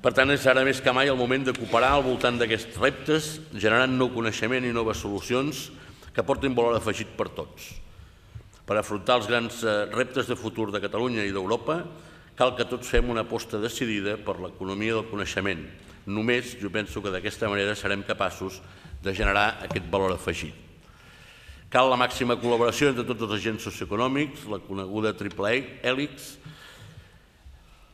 [0.00, 3.28] Per tant, és ara més que mai el moment de cooperar al voltant d'aquests reptes,
[3.52, 5.66] generant nou coneixement i noves solucions
[6.14, 7.68] que portin valor afegit per tots.
[8.64, 11.82] Per afrontar els grans eh, reptes de futur de Catalunya i d'Europa,
[12.38, 15.66] cal que tots fem una aposta decidida per l'economia del coneixement,
[16.06, 18.60] Només jo penso que d'aquesta manera serem capaços
[19.04, 20.54] de generar aquest valor afegit.
[21.70, 25.52] Cal la màxima col·laboració entre tots els agents socioeconòmics, la coneguda triple
[25.84, 26.32] hèlix,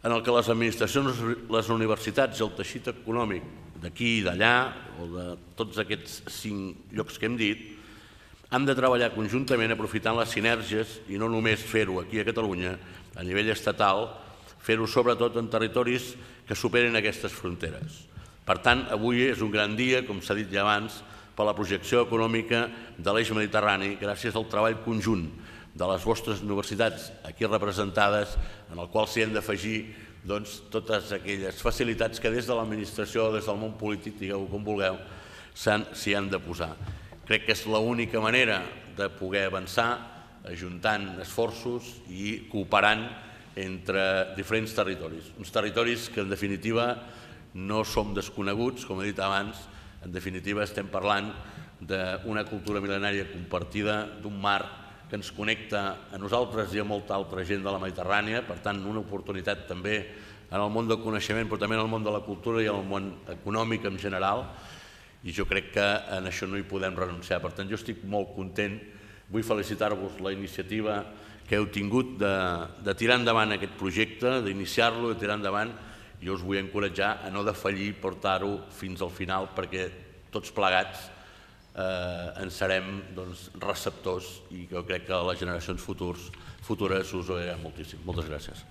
[0.06, 1.16] en el que les administracions,
[1.50, 3.46] les universitats i el teixit econòmic
[3.82, 4.52] d'aquí i d'allà,
[5.02, 5.24] o de
[5.58, 7.64] tots aquests cinc llocs que hem dit,
[8.54, 12.76] han de treballar conjuntament aprofitant les sinergies i no només fer-ho aquí a Catalunya,
[13.18, 14.06] a nivell estatal,
[14.62, 16.12] fer-ho sobretot en territoris
[16.46, 18.04] que superen aquestes fronteres.
[18.46, 21.00] Per tant, avui és un gran dia, com s'ha dit ja abans,
[21.34, 25.26] per la projecció econòmica de l'eix mediterrani gràcies al treball conjunt
[25.76, 28.36] de les vostres universitats aquí representades,
[28.72, 29.78] en el qual s'hi han d'afegir
[30.26, 34.96] doncs, totes aquelles facilitats que des de l'administració des del món polític, digueu com vulgueu,
[35.54, 36.72] s'hi han de posar.
[37.26, 38.62] Crec que és l'única manera
[38.96, 39.90] de poder avançar
[40.46, 43.04] ajuntant esforços i cooperant
[43.56, 45.32] entre diferents territoris.
[45.40, 46.94] Uns territoris que, en definitiva,
[47.54, 49.58] no som desconeguts, com he dit abans,
[50.04, 51.32] en definitiva estem parlant
[51.80, 57.44] d'una cultura mil·lenària compartida, d'un mar que ens connecta a nosaltres i a molta altra
[57.46, 59.98] gent de la Mediterrània, per tant, una oportunitat també
[60.50, 62.80] en el món del coneixement, però també en el món de la cultura i en
[62.80, 64.44] el món econòmic en general,
[65.26, 67.40] i jo crec que en això no hi podem renunciar.
[67.42, 68.78] Per tant, jo estic molt content,
[69.30, 71.00] vull felicitar-vos la iniciativa
[71.46, 72.36] que heu tingut de,
[72.82, 75.72] de tirar endavant aquest projecte, d'iniciar-lo, de tirar endavant.
[76.22, 79.86] Jo us vull encoratjar a no defallir portar-ho fins al final perquè
[80.34, 81.10] tots plegats
[81.76, 86.30] eh, en serem doncs, receptors i jo crec que les generacions futurs,
[86.64, 88.00] futures us ho moltíssim.
[88.08, 88.64] Moltes gràcies.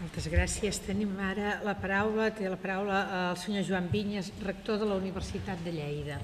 [0.00, 0.82] Moltes gràcies.
[0.82, 5.62] Tenim ara la paraula, té la paraula el senyor Joan Vinyes, rector de la Universitat
[5.64, 6.18] de Lleida.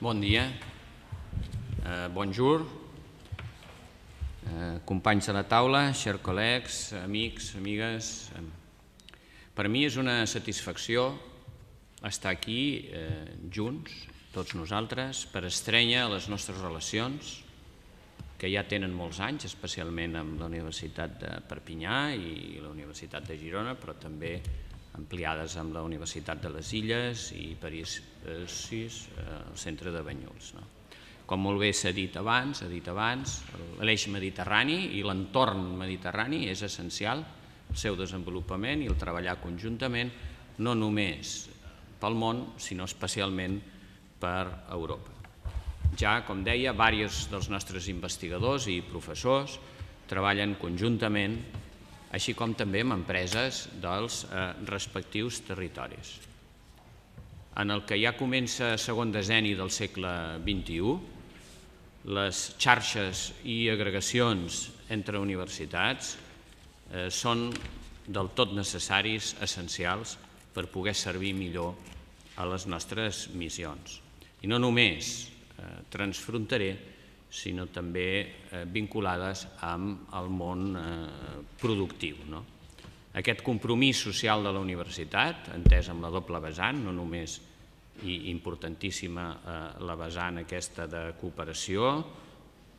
[0.00, 0.46] Bon dia,
[1.84, 2.79] eh, bonjour, eh,
[4.88, 8.30] companys de la taula, chers col·legs, amics, amigues.
[9.54, 11.10] Per mi és una satisfacció
[12.06, 13.92] estar aquí eh, junts,
[14.32, 17.36] tots nosaltres, per estrènyer les nostres relacions,
[18.40, 23.36] que ja tenen molts anys, especialment amb la Universitat de Perpinyà i la Universitat de
[23.36, 24.38] Girona, però també
[24.96, 30.04] ampliades amb la Universitat de les Illes i París eh, 6, eh, el centre de
[30.06, 30.54] Banyuls.
[30.56, 30.79] No?
[31.30, 33.36] Com molt bé s'ha dit abans, ha dit abans,
[33.86, 37.22] l'eix mediterrani i l'entorn mediterrani és essencial
[37.70, 40.10] el seu desenvolupament i el treballar conjuntament,
[40.58, 41.44] no només
[42.00, 43.60] pel món, sinó especialment
[44.18, 45.14] per Europa.
[46.00, 49.58] Ja, com deia, diversos dels nostres investigadors i professors
[50.10, 51.38] treballen conjuntament,
[52.10, 56.16] així com també amb empreses dels eh, respectius territoris.
[57.60, 61.19] En el que ja comença segon decenni del segle XXI,
[62.04, 66.14] les xarxes i agregacions entre universitats
[66.92, 67.50] eh, són
[68.06, 70.16] del tot necessaris, essencials,
[70.54, 71.76] per poder servir millor
[72.40, 74.00] a les nostres missions.
[74.42, 76.72] I no només Eh, transfronterer,
[77.30, 80.84] sinó també eh, vinculades amb el món eh,
[81.60, 82.22] productiu.
[82.30, 82.40] No?
[83.20, 87.36] Aquest compromís social de la universitat, entès amb la doble vessant, no només
[88.06, 89.26] i importantíssima
[89.84, 91.92] la vessant aquesta de cooperació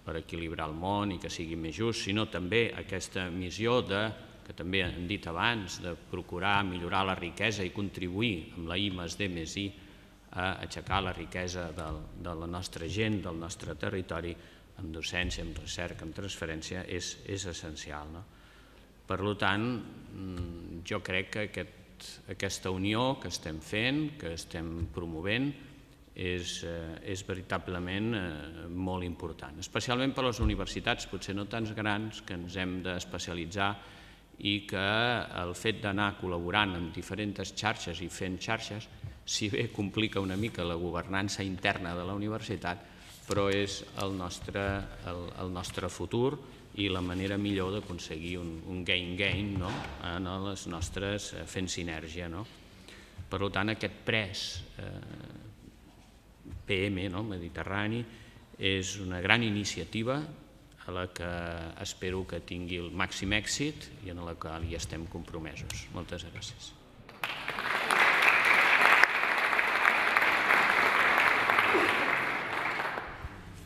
[0.02, 4.02] per equilibrar el món i que sigui més just, sinó també aquesta missió de,
[4.46, 8.90] que també hem dit abans, de procurar millorar la riquesa i contribuir amb la I
[8.96, 9.68] més D més I
[10.32, 14.34] a aixecar la riquesa del, de la nostra gent, del nostre territori,
[14.80, 18.10] amb docència, amb recerca, amb transferència, és, és essencial.
[18.14, 18.24] No?
[19.08, 19.66] Per tant,
[20.16, 21.81] mm, jo crec que aquest,
[22.32, 25.52] aquesta unió que estem fent, que estem promovent,
[26.16, 31.72] és, eh, és veritablement eh, molt important, especialment per a les universitats, potser no tants
[31.74, 33.72] grans, que ens hem d'especialitzar
[34.42, 34.88] i que
[35.42, 38.88] el fet d'anar col·laborant amb diferents xarxes i fent xarxes,
[39.26, 42.82] si bé complica una mica la governança interna de la universitat,
[43.28, 44.64] però és el nostre,
[45.08, 46.40] el, el nostre futur
[46.80, 49.72] i la manera millor d'aconseguir un, gain-gain no?
[50.08, 52.30] en les nostres eh, fent sinergia.
[52.32, 52.46] No?
[53.32, 54.46] Per tant, aquest pres
[54.80, 54.92] eh,
[56.68, 57.24] PM no?
[57.28, 58.04] mediterrani
[58.62, 60.22] és una gran iniciativa
[60.86, 61.32] a la que
[61.84, 65.88] espero que tingui el màxim èxit i en la qual hi estem compromesos.
[65.94, 66.72] Moltes gràcies.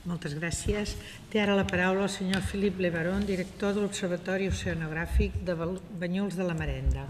[0.05, 0.91] Moltes gràcies.
[1.33, 2.43] Té ara la paraula el senyor
[2.77, 5.55] Lebaron, director de l'Observatori Oceanogràfic de
[5.99, 7.07] Banyuls de la Marenda.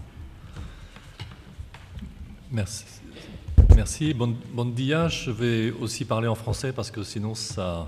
[2.51, 2.85] Merci.
[3.75, 4.13] Merci.
[4.13, 4.73] Bon, bon.
[4.77, 7.85] Je vais aussi parler en français parce que sinon ça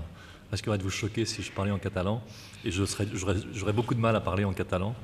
[0.52, 2.22] risquerait de vous choquer si je parlais en catalan.
[2.66, 4.94] Et j'aurais beaucoup de mal à parler en catalan.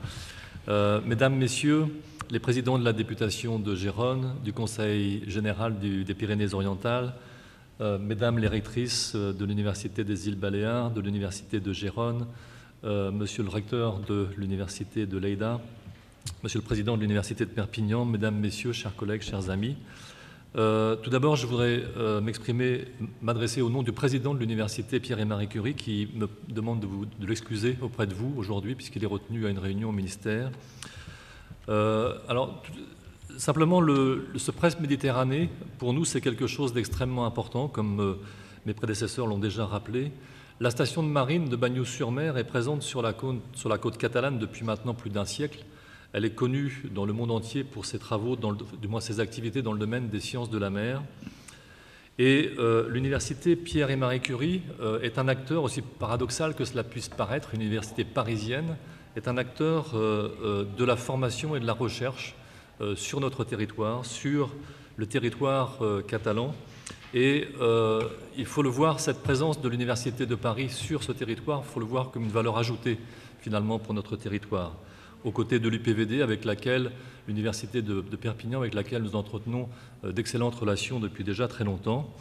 [0.69, 1.87] Euh, mesdames, Messieurs,
[2.31, 7.15] les présidents de la députation de Gérone, du Conseil général des Pyrénées-Orientales,
[7.81, 12.25] euh, mesdames les rectrices euh, de l'Université des îles Baléares, de l'Université de Gérone,
[12.85, 15.61] euh, Monsieur le recteur de l'Université de Lleida,
[16.45, 19.77] Monsieur le président de l'Université de Perpignan, Mesdames, Messieurs, chers collègues, chers amis.
[20.55, 21.83] tout d'abord, je voudrais
[22.23, 22.85] m'exprimer,
[23.21, 26.87] m'adresser au nom du président de l'Université Pierre et Marie Curie qui me demande de,
[27.21, 30.51] de l'excuser auprès de vous aujourd'hui puisqu'il est retenu à une réunion au ministère.
[31.69, 32.63] alors,
[33.39, 38.15] Simplement, le, ce presse Méditerranée, pour nous, c'est quelque chose d'extrêmement important, comme euh,
[38.67, 40.13] mes prédécesseurs l'ont déjà rappelé.
[40.61, 45.11] La station de marine de Bagnols-sur-Mer est présente sur la, côte, catalane depuis maintenant plus
[45.11, 45.65] d'un siècle.
[46.13, 49.63] Elle est connue dans le monde entier pour ses travaux, dans du moins ses activités
[49.63, 51.03] dans le domaine des sciences de la mer.
[52.19, 56.85] Et euh, l'université Pierre et Marie Curie euh, est un acteur, aussi paradoxal que cela
[56.85, 58.77] puisse paraître, une université parisienne,
[59.17, 62.35] est un acteur de la formation et de la recherche
[62.97, 64.51] sur notre territoire, sur
[64.97, 66.55] le territoire euh, catalan.
[67.13, 68.03] Et euh,
[68.37, 71.81] il faut le voir, cette présence de l'Université de Paris sur ce territoire, il faut
[71.81, 72.99] le voir comme une valeur ajoutée
[73.41, 74.73] finalement pour notre territoire,
[75.23, 76.91] aux côtés de l'UPVD avec laquelle
[77.29, 79.69] l'Université de, Perpignan, avec laquelle nous entretenons
[80.03, 82.13] d'excellentes relations depuis déjà très longtemps.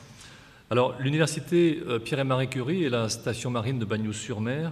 [0.70, 4.72] Alors l'Université Pierre et Marie Curie et la station marine de Bagnols-sur-Mer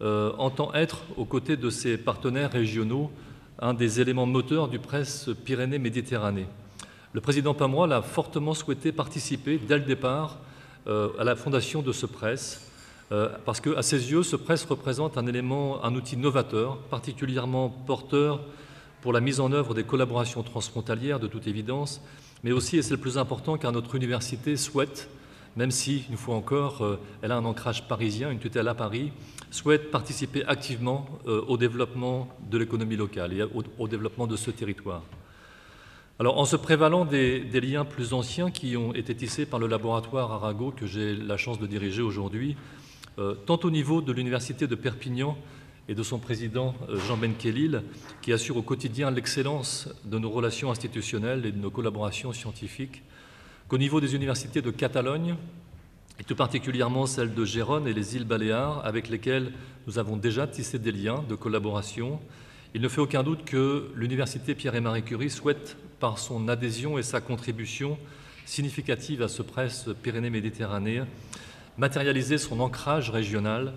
[0.00, 3.10] entend être aux côtés de ses partenaires régionaux
[3.58, 6.46] un des éléments moteurs du presse Pyrénées-Méditerranée.
[7.12, 10.38] Le président Pamois a fortement souhaité participer dès le départ
[10.86, 12.70] euh, à la fondation de ce presse,
[13.12, 18.40] euh, parce qu'à ses yeux, ce presse représente un élément, un outil novateur, particulièrement porteur
[19.00, 22.02] pour la mise en œuvre des collaborations transfrontalières, de toute évidence,
[22.44, 25.08] mais aussi, et c'est le plus important, car notre université souhaite,
[25.56, 29.12] même si, une fois encore, euh, elle a un ancrage parisien, une tutelle à Paris,
[29.50, 33.42] souhaite participer activement euh, au développement de l'économie locale et
[33.78, 35.02] au, développement de ce territoire.
[36.18, 40.32] Alors, en se prévalant des, liens plus anciens qui ont été tissés par le laboratoire
[40.32, 42.56] Arago que j'ai la chance de diriger aujourd'hui,
[43.18, 45.36] euh, tant au niveau de l'Université de Perpignan
[45.88, 47.82] et de son président euh, Jean Benkelil,
[48.22, 53.02] qui assure au quotidien l'excellence de nos relations institutionnelles et de nos collaborations scientifiques,
[53.68, 55.36] qu'au niveau des universités de Catalogne,
[56.18, 59.52] et tout particulièrement celle de Gérone et les îles Baléares, avec lesquelles
[59.86, 62.20] nous avons déjà tissé des liens de collaboration.
[62.74, 66.98] Il ne fait aucun doute que l'Université Pierre et Marie Curie souhaite, par son adhésion
[66.98, 67.98] et sa contribution
[68.44, 71.02] significative à ce presse Pyrénées-Méditerranée,
[71.76, 73.74] matérialiser son ancrage régional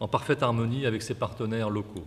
[0.00, 2.06] en parfaite harmonie avec ses partenaires locaux.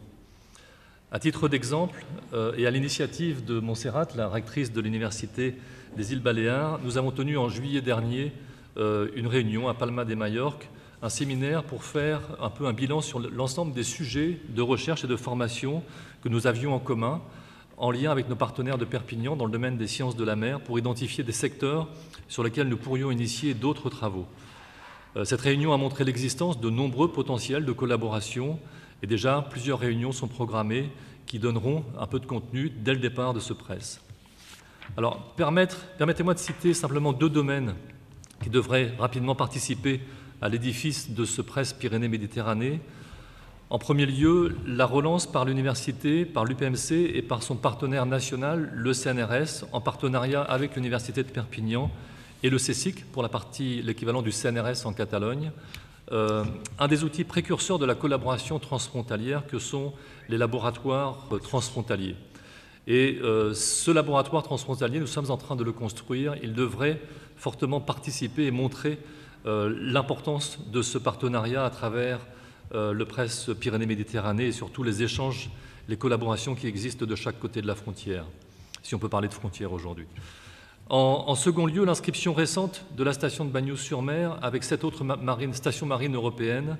[1.12, 5.56] À titre d'exemple, euh, et à l'initiative de Montserrat, la rectrice de l'Université
[5.96, 8.32] des îles Baléares, nous avons tenu en juillet dernier
[8.78, 10.70] euh, une réunion à Palma de Majorque,
[11.02, 15.08] un séminaire pour faire un peu un bilan sur l'ensemble des sujets de recherche et
[15.08, 15.84] de formation
[16.24, 17.22] que nous avions en commun,
[17.78, 20.62] en lien avec nos partenaires de Perpignan dans le domaine des sciences de la mer,
[20.62, 21.88] pour identifier des secteurs
[22.28, 24.26] sur lesquels nous pourrions initier d'autres travaux.
[25.16, 28.60] Euh, cette réunion a montré l'existence de nombreux potentiels de collaboration
[29.04, 30.90] et déjà plusieurs réunions sont programmées
[31.28, 34.02] qui donneront un peu de contenu dès le départ de ce presse.
[34.98, 37.74] Alors, permettez-moi de citer simplement deux domaines
[38.42, 40.02] qui devrait rapidement participer
[40.42, 42.82] à l'édifice de ce presse Pyrénées-Méditerranée.
[43.70, 48.94] En premier lieu, la relance par l'université, par l'UPMC et par son partenaire national, le
[48.94, 51.90] CNRS, en partenariat avec l'Université de Perpignan
[52.44, 55.52] et le CSIC pour la partie, l'équivalent du CNRS en Catalogne,
[56.12, 56.44] euh,
[56.78, 59.94] un des outils précurseurs de la collaboration transfrontalière que sont
[60.28, 62.18] les laboratoires transfrontaliers.
[62.88, 66.36] Et euh, ce laboratoire transfrontalier, nous sommes en train de le construire.
[66.44, 67.00] Il devrait
[67.38, 69.00] fortement participer et montrer
[69.46, 72.20] euh, l'importance de ce partenariat à travers
[72.76, 75.50] euh, le presse Pyrénées-Méditerranée et surtout les échanges
[75.90, 78.26] les collaborations qui existent de chaque côté de la frontière,
[78.84, 80.06] si on peut parler de frontière aujourd'hui.
[80.90, 85.04] En, second lieu, l'inscription récente de la station de Bagnols-sur-Mer avec sept autres
[85.54, 86.78] stations marines européennes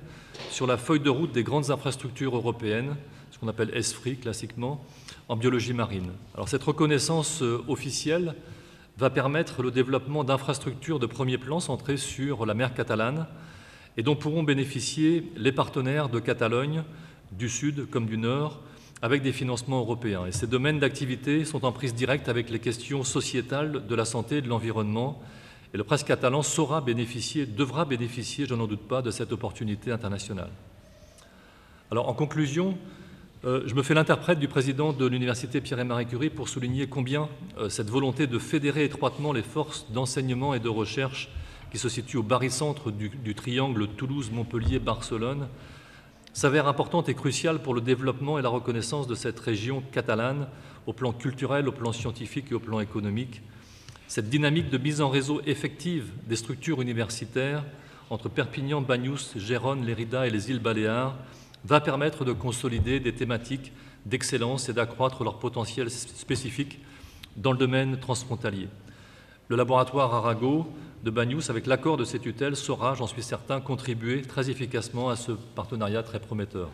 [0.50, 2.96] sur la feuille de route des grandes infrastructures européennes,
[3.34, 4.80] ce qu'on appelle ESFRI classiquement,
[5.28, 6.12] en biologie marine.
[6.36, 8.36] Alors cette reconnaissance euh, officielle
[8.96, 13.26] va permettre le développement d'infrastructures de premier plan centrées sur la mer catalane
[13.96, 16.84] et dont pourront bénéficier les partenaires de Catalogne,
[17.32, 18.60] du Sud comme du Nord,
[19.02, 20.26] avec des financements européens.
[20.26, 24.36] Et ces domaines d'activité sont en prise directe avec les questions sociétales de la santé
[24.36, 25.20] et de l'environnement.
[25.72, 29.90] Et le presse catalan saura bénéficier, devra bénéficier, je n'en doute pas, de cette opportunité
[29.90, 30.50] internationale.
[31.90, 32.78] Alors, en conclusion,
[33.44, 37.28] je me fais l'interprète du président de l'Université Pierre et Marie Curie pour souligner combien
[37.58, 41.28] euh, cette volonté de fédérer étroitement les forces d'enseignement et de recherche
[41.70, 45.48] qui se situent au barycentre du, du triangle Toulouse-Montpellier-Barcelone
[46.32, 50.48] s'avère importante et cruciale pour le développement et la reconnaissance de cette région catalane
[50.86, 53.42] au plan culturel, au plan scientifique et au plan économique.
[54.08, 57.62] Cette dynamique de mise en réseau effective des structures universitaires
[58.08, 61.14] entre Perpignan, Bagnous, Gérone, Lérida et les îles Baléares
[61.64, 63.72] va permettre de consolider des thématiques
[64.06, 66.78] d'excellence et d'accroître leur potentiel spécifique
[67.36, 68.68] dans le domaine transfrontalier.
[69.48, 70.68] Le laboratoire Arago
[71.02, 75.16] de Bagnous, avec l'accord de ses tutelles, saura, j'en suis certain, contribuer très efficacement à
[75.16, 76.70] ce partenariat très prometteur.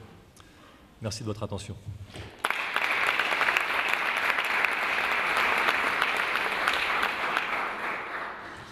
[1.03, 1.77] Merci de votre attention.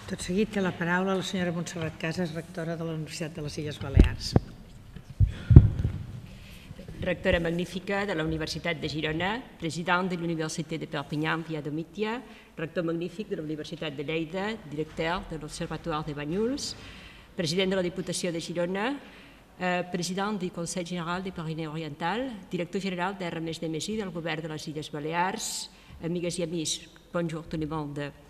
[0.09, 4.57] Tot seguit té la paraula la senyora Montserrat Casas, de la de les Illes Balears.
[7.09, 12.18] Rectora magnífica de la Universitat de Girona, president de l'Universitat de Perpignan Pia Domitia,
[12.56, 16.74] rector magnífic de la Universitat de Lleida, director de l'Observatoire de Banyuls,
[17.34, 22.80] president de la Diputació de Girona, eh, president del Consell General de Pirineu Oriental, director
[22.80, 23.61] general d'RMS
[23.96, 25.70] del Govern de les Illes Balears,
[26.04, 28.28] amigues i amics, bonjour tout le monde.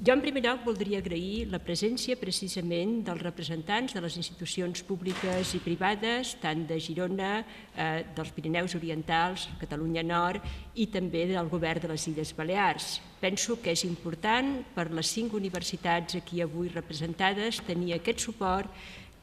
[0.00, 5.52] Jo, en primer lloc, voldria agrair la presència precisament dels representants de les institucions públiques
[5.54, 7.44] i privades, tant de Girona,
[7.76, 10.42] eh, dels Pirineus Orientals, Catalunya Nord
[10.74, 13.00] i també del govern de les Illes Balears.
[13.20, 18.72] Penso que és important per les cinc universitats aquí avui representades tenir aquest suport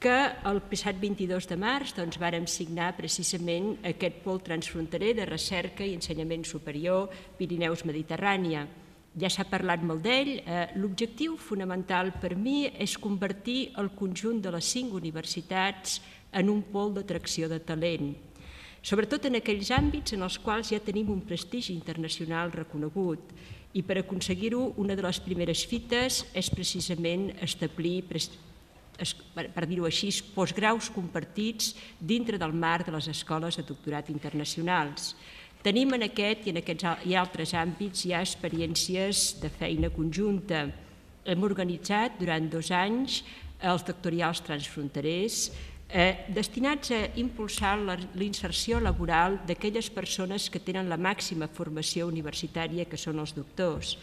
[0.00, 0.16] que
[0.48, 5.92] el passat 22 de març doncs, vàrem signar precisament aquest pol transfronterer de recerca i
[5.92, 8.64] ensenyament superior Pirineus Mediterrània
[9.18, 14.50] ja s'ha parlat molt d'ell, eh, l'objectiu fonamental per mi és convertir el conjunt de
[14.50, 16.00] les cinc universitats
[16.32, 18.14] en un pol d'atracció de talent,
[18.82, 23.20] sobretot en aquells àmbits en els quals ja tenim un prestigi internacional reconegut.
[23.72, 30.90] I per aconseguir-ho, una de les primeres fites és precisament establir, per dir-ho així, postgraus
[30.90, 35.14] compartits dintre del marc de les escoles de doctorat internacionals.
[35.60, 40.62] Tenim en aquest i en aquests i altres àmbits ja experiències de feina conjunta.
[41.28, 43.18] Hem organitzat durant dos anys
[43.60, 45.50] els doctorials transfronterers
[45.92, 47.74] eh, destinats a impulsar
[48.16, 53.98] l'inserció laboral d'aquelles persones que tenen la màxima formació universitària, que són els doctors.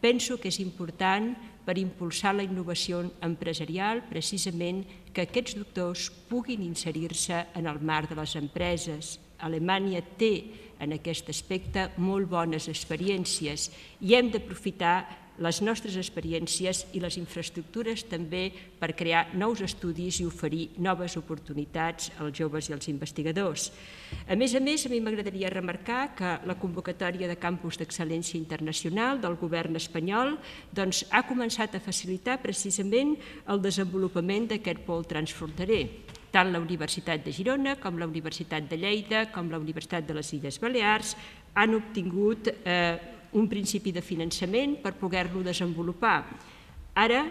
[0.00, 1.34] Penso que és important
[1.66, 8.20] per impulsar la innovació empresarial precisament que aquests doctors puguin inserir-se en el marc de
[8.20, 9.18] les empreses.
[9.44, 13.70] Alemanya té en aquest aspecte molt bones experiències
[14.00, 14.96] i hem d'aprofitar
[15.42, 18.48] les nostres experiències i les infraestructures també
[18.80, 23.70] per crear nous estudis i oferir noves oportunitats als joves i als investigadors.
[24.28, 29.20] A més a més, a mi m'agradaria remarcar que la convocatòria de campus d'excel·lència internacional
[29.20, 30.36] del govern espanyol
[30.72, 33.16] doncs, ha començat a facilitar precisament
[33.46, 35.84] el desenvolupament d'aquest pol transfronterer
[36.36, 40.34] tant la Universitat de Girona com la Universitat de Lleida com la Universitat de les
[40.36, 41.14] Illes Balears
[41.56, 42.98] han obtingut eh,
[43.40, 46.18] un principi de finançament per poder-lo desenvolupar.
[46.96, 47.22] Ara,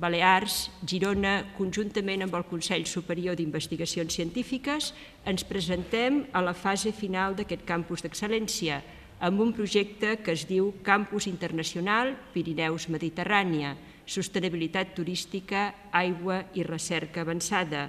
[0.00, 4.92] Balears, Girona, conjuntament amb el Consell Superior d'Investigacions Científiques,
[5.28, 8.80] ens presentem a la fase final d'aquest campus d'excel·lència,
[9.20, 13.76] amb un projecte que es diu Campus Internacional Pirineus Mediterrània,
[14.08, 17.88] Sostenibilitat Turística, Aigua i Recerca Avançada,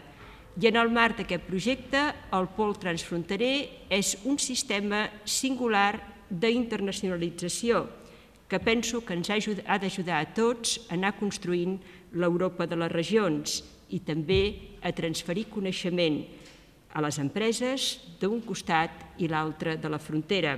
[0.57, 2.01] i en el marc d'aquest projecte,
[2.33, 5.93] el pol transfronterer és un sistema singular
[6.29, 7.85] d'internacionalització
[8.49, 11.77] que penso que ens ha d'ajudar a tots a anar construint
[12.17, 13.61] l'Europa de les regions
[13.93, 14.41] i també
[14.81, 16.23] a transferir coneixement
[16.97, 20.57] a les empreses d'un costat i l'altre de la frontera.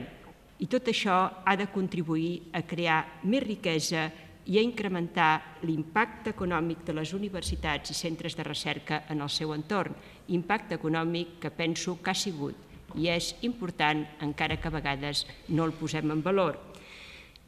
[0.63, 4.07] I tot això ha de contribuir a crear més riquesa
[4.51, 9.53] i a incrementar l'impacte econòmic de les universitats i centres de recerca en el seu
[9.55, 9.95] entorn,
[10.35, 12.67] impacte econòmic que penso que ha sigut
[12.99, 15.23] i és important, encara que a vegades
[15.55, 16.57] no el posem en valor.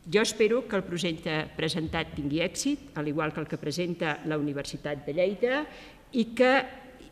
[0.08, 4.38] Jo espero que el projecte presentat tingui èxit, al igual que el que presenta la
[4.40, 5.66] Universitat de Lleida,
[6.12, 6.54] i que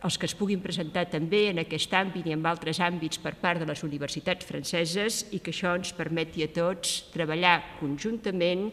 [0.01, 3.61] els que es puguin presentar també en aquest àmbit i en altres àmbits per part
[3.61, 8.71] de les universitats franceses i que això ens permeti a tots treballar conjuntament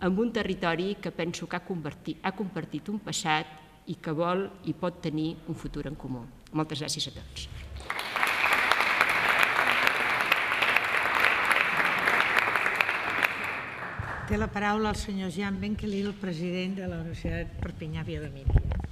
[0.00, 3.46] amb un territori que penso que ha, convertit, ha compartit un passat
[3.92, 6.24] i que vol i pot tenir un futur en comú.
[6.56, 7.48] Moltes gràcies a tots.
[14.30, 18.30] Té la paraula el senyor Jean Benkelil, el president de la Universitat Perpinyà Via de
[18.30, 18.82] Mítia.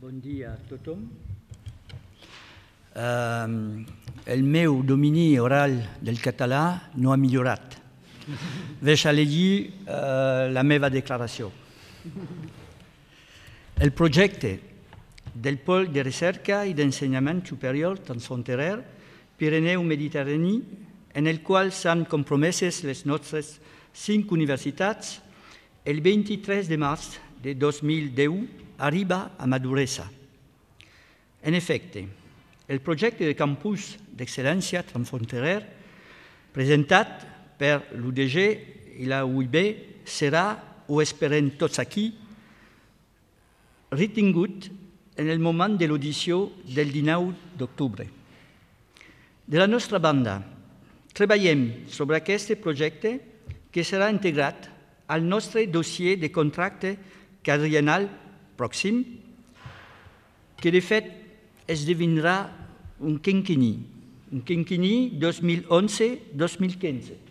[0.00, 1.04] Bon dia a tothom.
[2.98, 3.84] Uh,
[4.26, 7.77] el meu domini oral del català no ha millorat.
[8.80, 11.50] Deixa llegir uh, la meva declaració.
[13.78, 14.58] El projecte
[15.34, 18.74] del pol de recerca i d'ensenyament superior transfronterer
[19.38, 20.54] Pirineu-Mediterrani
[21.14, 23.58] en el qual s'han compromeses les nostres
[23.94, 25.20] cinc universitats,
[25.84, 28.42] el 23 de març de 2010
[28.78, 30.08] arriba a maduresa.
[31.42, 32.04] En efecte,
[32.68, 35.62] el projecte de campus d'excel·lència transfronterer
[36.52, 37.27] presentat
[37.58, 38.38] per l'UDG
[39.02, 39.58] i la UIB
[40.08, 40.46] serà,
[40.88, 42.08] ho esperem tots aquí,
[43.92, 44.70] retingut
[45.18, 48.06] en el moment de l'audició del 19 d'octubre.
[49.48, 50.38] De la nostra banda,
[51.12, 53.18] treballem sobre aquest projecte
[53.72, 54.68] que serà integrat
[55.08, 56.96] al nostre dossier de contracte
[57.44, 58.08] quadriennal
[58.58, 59.02] pròxim,
[60.58, 61.08] que de fet
[61.68, 62.50] esdevindrà
[63.00, 63.72] un quinquini,
[64.32, 67.27] un quinquini 2011-2015.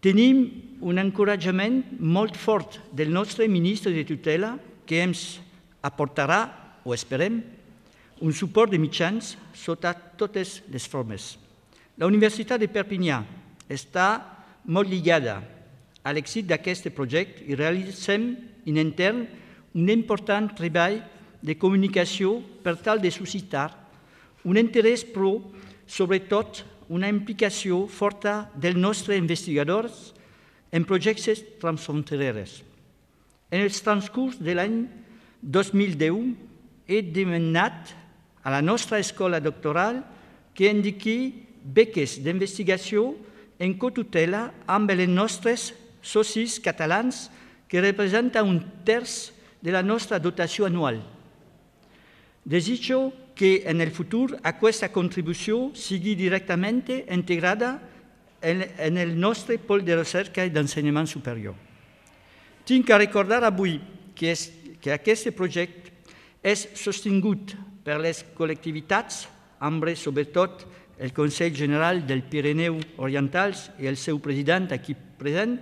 [0.00, 0.46] Tenim
[0.80, 4.54] un encoratjament molt fort del nostre ministre de tutela
[4.88, 5.40] que ens
[5.84, 6.46] aportarà,
[6.84, 7.42] o esperem,
[8.24, 11.36] un suport de mitjans sota totes les formes.
[12.00, 13.20] La Universitat de Perpinyà
[13.68, 14.08] està
[14.64, 15.42] molt lligada
[16.00, 18.30] a l'èxit d'aquest projecte i realitzem
[18.64, 19.26] en intern
[19.76, 20.96] un important treball
[21.44, 23.68] de comunicació per tal de suscitar
[24.48, 25.36] un interès pro,
[25.84, 30.10] sobretot una implicació forta dels nostres investigadors
[30.74, 32.64] en projectes transfronterers.
[33.50, 34.80] En el transcurs de l'any
[35.40, 36.34] 2010
[36.90, 37.94] he demanat
[38.42, 40.02] a la nostra escola doctoral
[40.54, 43.14] que indiqui beques d'investigació
[43.60, 45.70] en cotutela amb els nostres
[46.02, 47.28] socis catalans
[47.70, 49.30] que representa un terç
[49.62, 50.98] de la nostra dotació anual.
[52.42, 57.70] Desitjo que en el futur aquesta contribució sigui directament integrada
[58.44, 61.56] en, en el nostre pol de recerca i d'ensenyament superior.
[62.68, 63.78] Tinc a recordar avui
[64.12, 64.44] que, és,
[64.76, 65.88] que aquest projecte
[66.44, 69.24] és sostingut per les col·lectivitats,
[69.64, 70.66] amb sobretot
[71.00, 75.56] el Consell General del Pirineu Orientals i el seu president aquí present,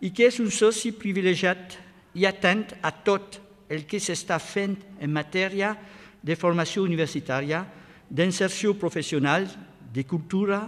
[0.00, 1.76] i que és un soci privilegiat
[2.16, 3.36] i atent a tot
[3.68, 6.00] el que s'està fent en matèria de
[6.38, 7.64] formació universitària,
[8.08, 9.48] d'inserció professional,
[9.92, 10.64] de cultura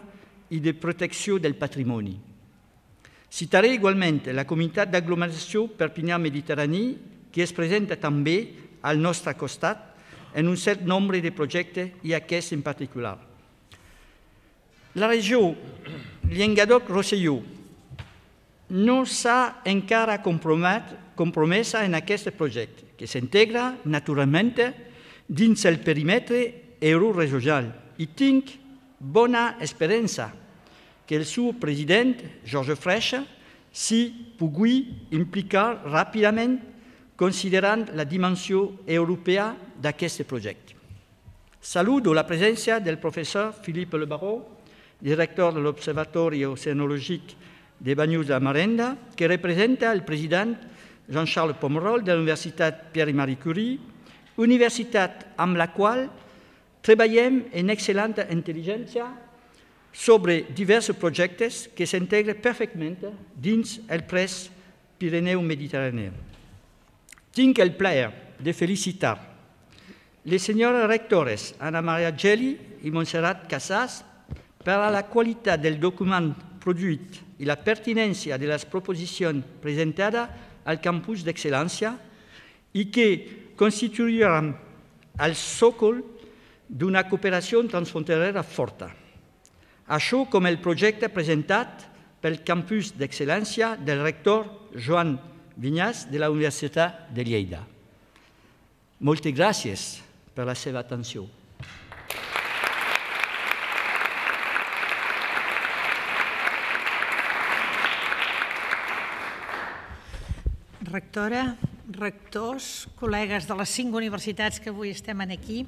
[0.50, 2.14] i de protecció del patrimoni.
[3.34, 6.84] Citaré igualment la comunitat d'aglomeració Perpinyà-Mediterrani,
[7.32, 8.36] que es presenta també
[8.82, 9.94] al nostre costat
[10.34, 13.16] en un cert nombre de projectes i aquest en particular.
[14.94, 15.54] La regió
[16.30, 17.40] Llenguadoc-Rosselló
[18.70, 24.54] no s'ha encara compromesa en aquest projecte, que s'integra naturalment
[25.28, 28.52] dins el perímetre euroregional i tinc
[28.98, 30.32] bona esperança
[31.06, 33.24] que el seu president, Georges Freixa,
[33.74, 34.08] s'hi
[34.38, 36.56] pugui implicar ràpidament
[37.16, 40.74] considerant la dimensió europea d'aquest projecte.
[41.60, 44.42] Saludo la presència del professor Philippe Le Barreau,
[45.00, 47.34] director de l'Observatori Oceanològic
[47.80, 50.54] de Banyuls de Marenda, que representa el president
[51.08, 53.78] Jean-Charles Pomerol de la Universitat Pierre-Marie Curie,
[54.36, 56.08] universitat amb la qual
[56.84, 59.06] treballem en excel·lent intel·ligència
[59.94, 62.98] sobre diversos projectes que s'integren perfectament
[63.36, 64.48] dins el pres
[64.98, 66.10] Pirineu-Mediterrani.
[67.34, 69.14] Tinc el plaer de felicitar
[70.24, 74.00] les senyores rectores Anna Maria Geli i Montserrat Casas
[74.64, 76.32] per la qualitat del document
[76.62, 80.30] produït i la pertinència de les proposicions presentades
[80.64, 81.92] al campus d'excel·lència
[82.74, 83.08] i que
[83.56, 84.52] constituiran
[85.24, 86.02] el sòcol
[86.68, 88.90] d'una cooperació transfronterera forta.
[89.94, 91.84] Això com el projecte presentat
[92.24, 95.18] pel campus d'excel·lència del rector Joan
[95.60, 97.60] Vinyas de la Universitat de Lleida.
[99.04, 99.82] Moltes gràcies
[100.34, 101.28] per la seva atenció.
[110.94, 111.56] Rectora,
[111.92, 115.64] rectors, col·legues de les cinc universitats que avui estem aquí,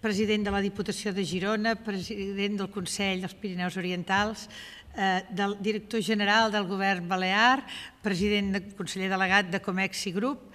[0.00, 4.48] president de la Diputació de Girona, president del Consell dels Pirineus Orientals,
[4.96, 7.66] eh, del director general del govern balear,
[8.02, 10.52] president del conseller delegat de Comexi Group.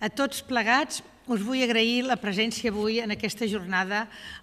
[0.00, 4.00] A tots plegats us vull agrair la presència avui en aquesta jornada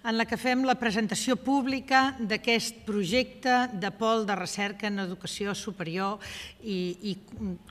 [0.08, 5.52] en la que fem la presentació pública d'aquest projecte de pol de recerca en educació
[5.52, 6.16] superior
[6.64, 7.12] i, i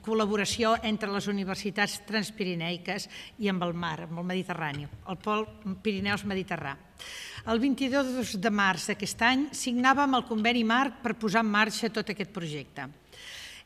[0.06, 3.08] col·laboració entre les universitats transpirineiques
[3.42, 5.48] i amb el mar, amb el Mediterrani, el pol
[5.82, 6.76] Pirineus Mediterrà.
[7.50, 12.14] El 22 de març d'aquest any signàvem el conveni marc per posar en marxa tot
[12.14, 12.86] aquest projecte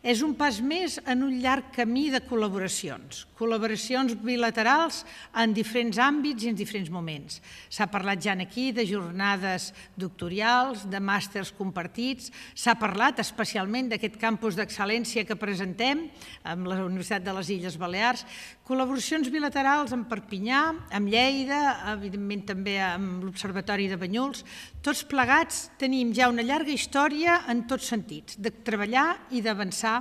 [0.02, 5.04] és un pas més en un llarg camí de col·laboracions, col·laboracions bilaterals
[5.38, 7.38] en diferents àmbits i en diferents moments.
[7.70, 14.58] S'ha parlat ja aquí de jornades doctorials, de màsters compartits, s'ha parlat especialment d'aquest campus
[14.58, 16.08] d'excel·lència que presentem
[16.42, 18.26] amb la Universitat de les Illes Balears,
[18.66, 24.42] col·laboracions bilaterals amb Perpinyà, amb Lleida, evidentment també amb l'Observatori de Banyuls.
[24.82, 29.91] Tots plegats tenim ja una llarga història en tots sentits, de treballar i d'avançar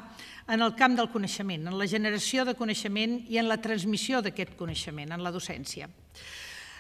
[0.47, 4.55] en el camp del coneixement, en la generació de coneixement i en la transmissió d'aquest
[4.59, 5.89] coneixement, en la docència.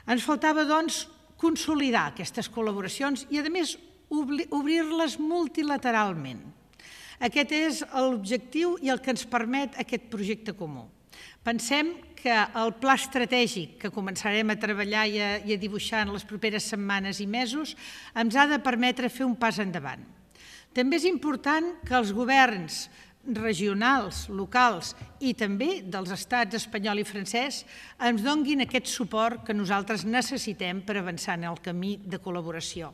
[0.09, 1.05] Ens faltava, doncs,
[1.41, 3.75] consolidar aquestes col·laboracions i, a més,
[4.11, 6.41] obrir-les multilateralment.
[7.21, 10.87] Aquest és l'objectiu i el que ens permet aquest projecte comú.
[11.45, 16.13] Pensem que el pla estratègic que començarem a treballar i a, i a dibuixar en
[16.13, 17.75] les properes setmanes i mesos
[18.13, 20.03] ens ha de permetre fer un pas endavant.
[20.71, 22.85] També és important que els governs
[23.35, 27.61] regionals, locals i també dels estats espanyol i francès
[28.01, 32.89] ens donguin aquest suport que nosaltres necessitem per avançar en el camí de col·laboració.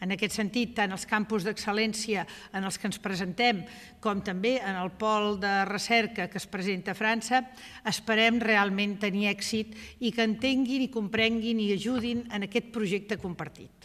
[0.00, 2.24] En aquest sentit, tant els campus d'excel·lència
[2.56, 3.60] en els que ens presentem
[4.00, 7.44] com també en el pol de recerca que es presenta a França,
[7.86, 13.79] esperem realment tenir èxit i que entenguin i comprenguin i ajudin en aquest projecte compartit.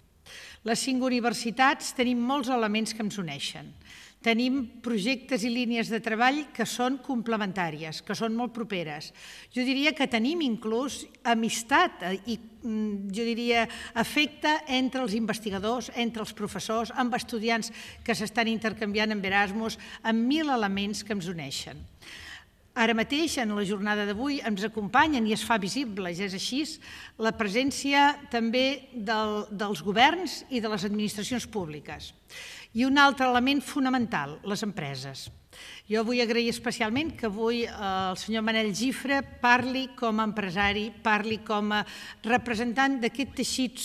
[0.66, 3.68] Les cinc universitats tenim molts elements que ens uneixen.
[4.26, 9.12] Tenim projectes i línies de treball que són complementàries, que són molt properes.
[9.54, 15.92] Jo diria que tenim inclús amistat eh, i mm, jo diria afecte entre els investigadors,
[15.94, 17.70] entre els professors, amb estudiants
[18.02, 21.86] que s'estan intercanviant amb Erasmus, amb mil elements que ens uneixen.
[22.76, 26.60] Ara mateix, en la jornada d'avui, ens acompanyen i es fa visible, ja és així,
[27.24, 32.12] la presència també del, dels governs i de les administracions públiques.
[32.76, 35.30] I un altre element fonamental, les empreses.
[35.88, 40.90] Jo vull agrair especialment que avui eh, el senyor Manel Gifre parli com a empresari,
[40.92, 41.84] parli com a
[42.28, 43.82] representant d'aquest teixit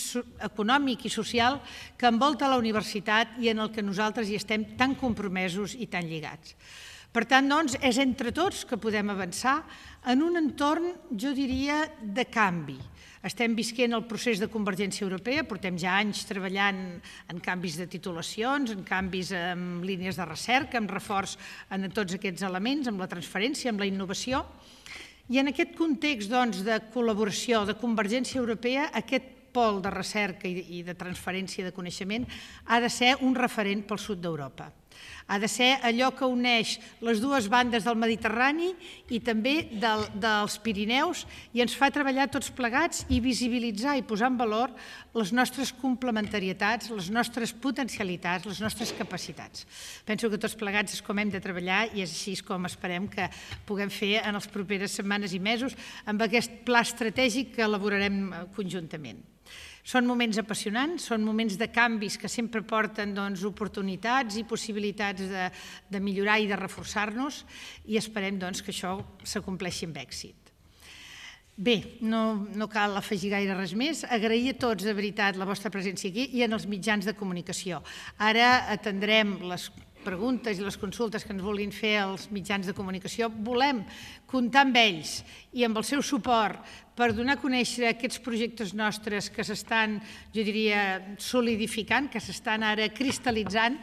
[0.50, 1.62] econòmic i social
[1.94, 6.10] que envolta la universitat i en el que nosaltres hi estem tan compromesos i tan
[6.10, 6.56] lligats.
[7.10, 9.56] Per tant, doncs, és entre tots que podem avançar
[10.12, 12.76] en un entorn, jo diria, de canvi.
[13.26, 16.78] Estem visquent el procés de convergència europea, portem ja anys treballant
[17.28, 21.34] en canvis de titulacions, en canvis en línies de recerca, en reforç
[21.74, 24.44] en tots aquests elements, amb la transferència, amb la innovació.
[25.34, 30.84] I en aquest context doncs, de col·laboració, de convergència europea, aquest pol de recerca i
[30.86, 32.28] de transferència de coneixement
[32.70, 34.70] ha de ser un referent pel sud d'Europa.
[35.30, 38.72] Ha de ser allò que uneix les dues bandes del Mediterrani
[39.14, 41.24] i també del, dels Pirineus
[41.54, 44.74] i ens fa treballar tots plegats i visibilitzar i posar en valor
[45.14, 49.66] les nostres complementarietats, les nostres potencialitats, les nostres capacitats.
[50.06, 53.30] Penso que tots plegats és com hem de treballar i és així com esperem que
[53.66, 55.76] puguem fer en les properes setmanes i mesos
[56.06, 58.24] amb aquest pla estratègic que elaborarem
[58.56, 59.22] conjuntament.
[59.84, 65.48] Són moments apassionants, són moments de canvis que sempre porten doncs, oportunitats i possibilitats de,
[65.90, 67.44] de millorar i de reforçar-nos
[67.88, 70.36] i esperem doncs, que això s'acompleixi amb èxit.
[71.60, 74.00] Bé, no, no cal afegir gaire res més.
[74.08, 77.82] Agrair a tots, de veritat, la vostra presència aquí i en els mitjans de comunicació.
[78.16, 79.66] Ara atendrem les
[80.04, 83.82] preguntes i les consultes que ens vulguin fer els mitjans de comunicació, volem
[84.30, 85.20] comptar amb ells
[85.52, 86.60] i amb el seu suport
[86.96, 89.98] per donar a conèixer aquests projectes nostres que s'estan,
[90.34, 90.82] jo diria,
[91.20, 93.78] solidificant, que s'estan ara cristal·litzant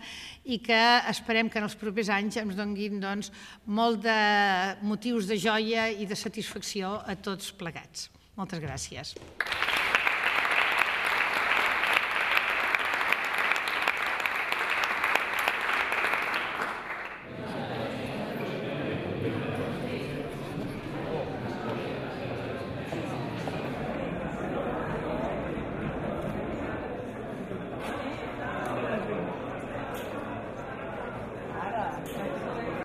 [0.46, 3.32] i que esperem que en els propers anys ens donguin doncs,
[3.66, 4.20] molt de
[4.86, 8.12] motius de joia i de satisfacció a tots plegats.
[8.38, 9.18] Moltes gràcies.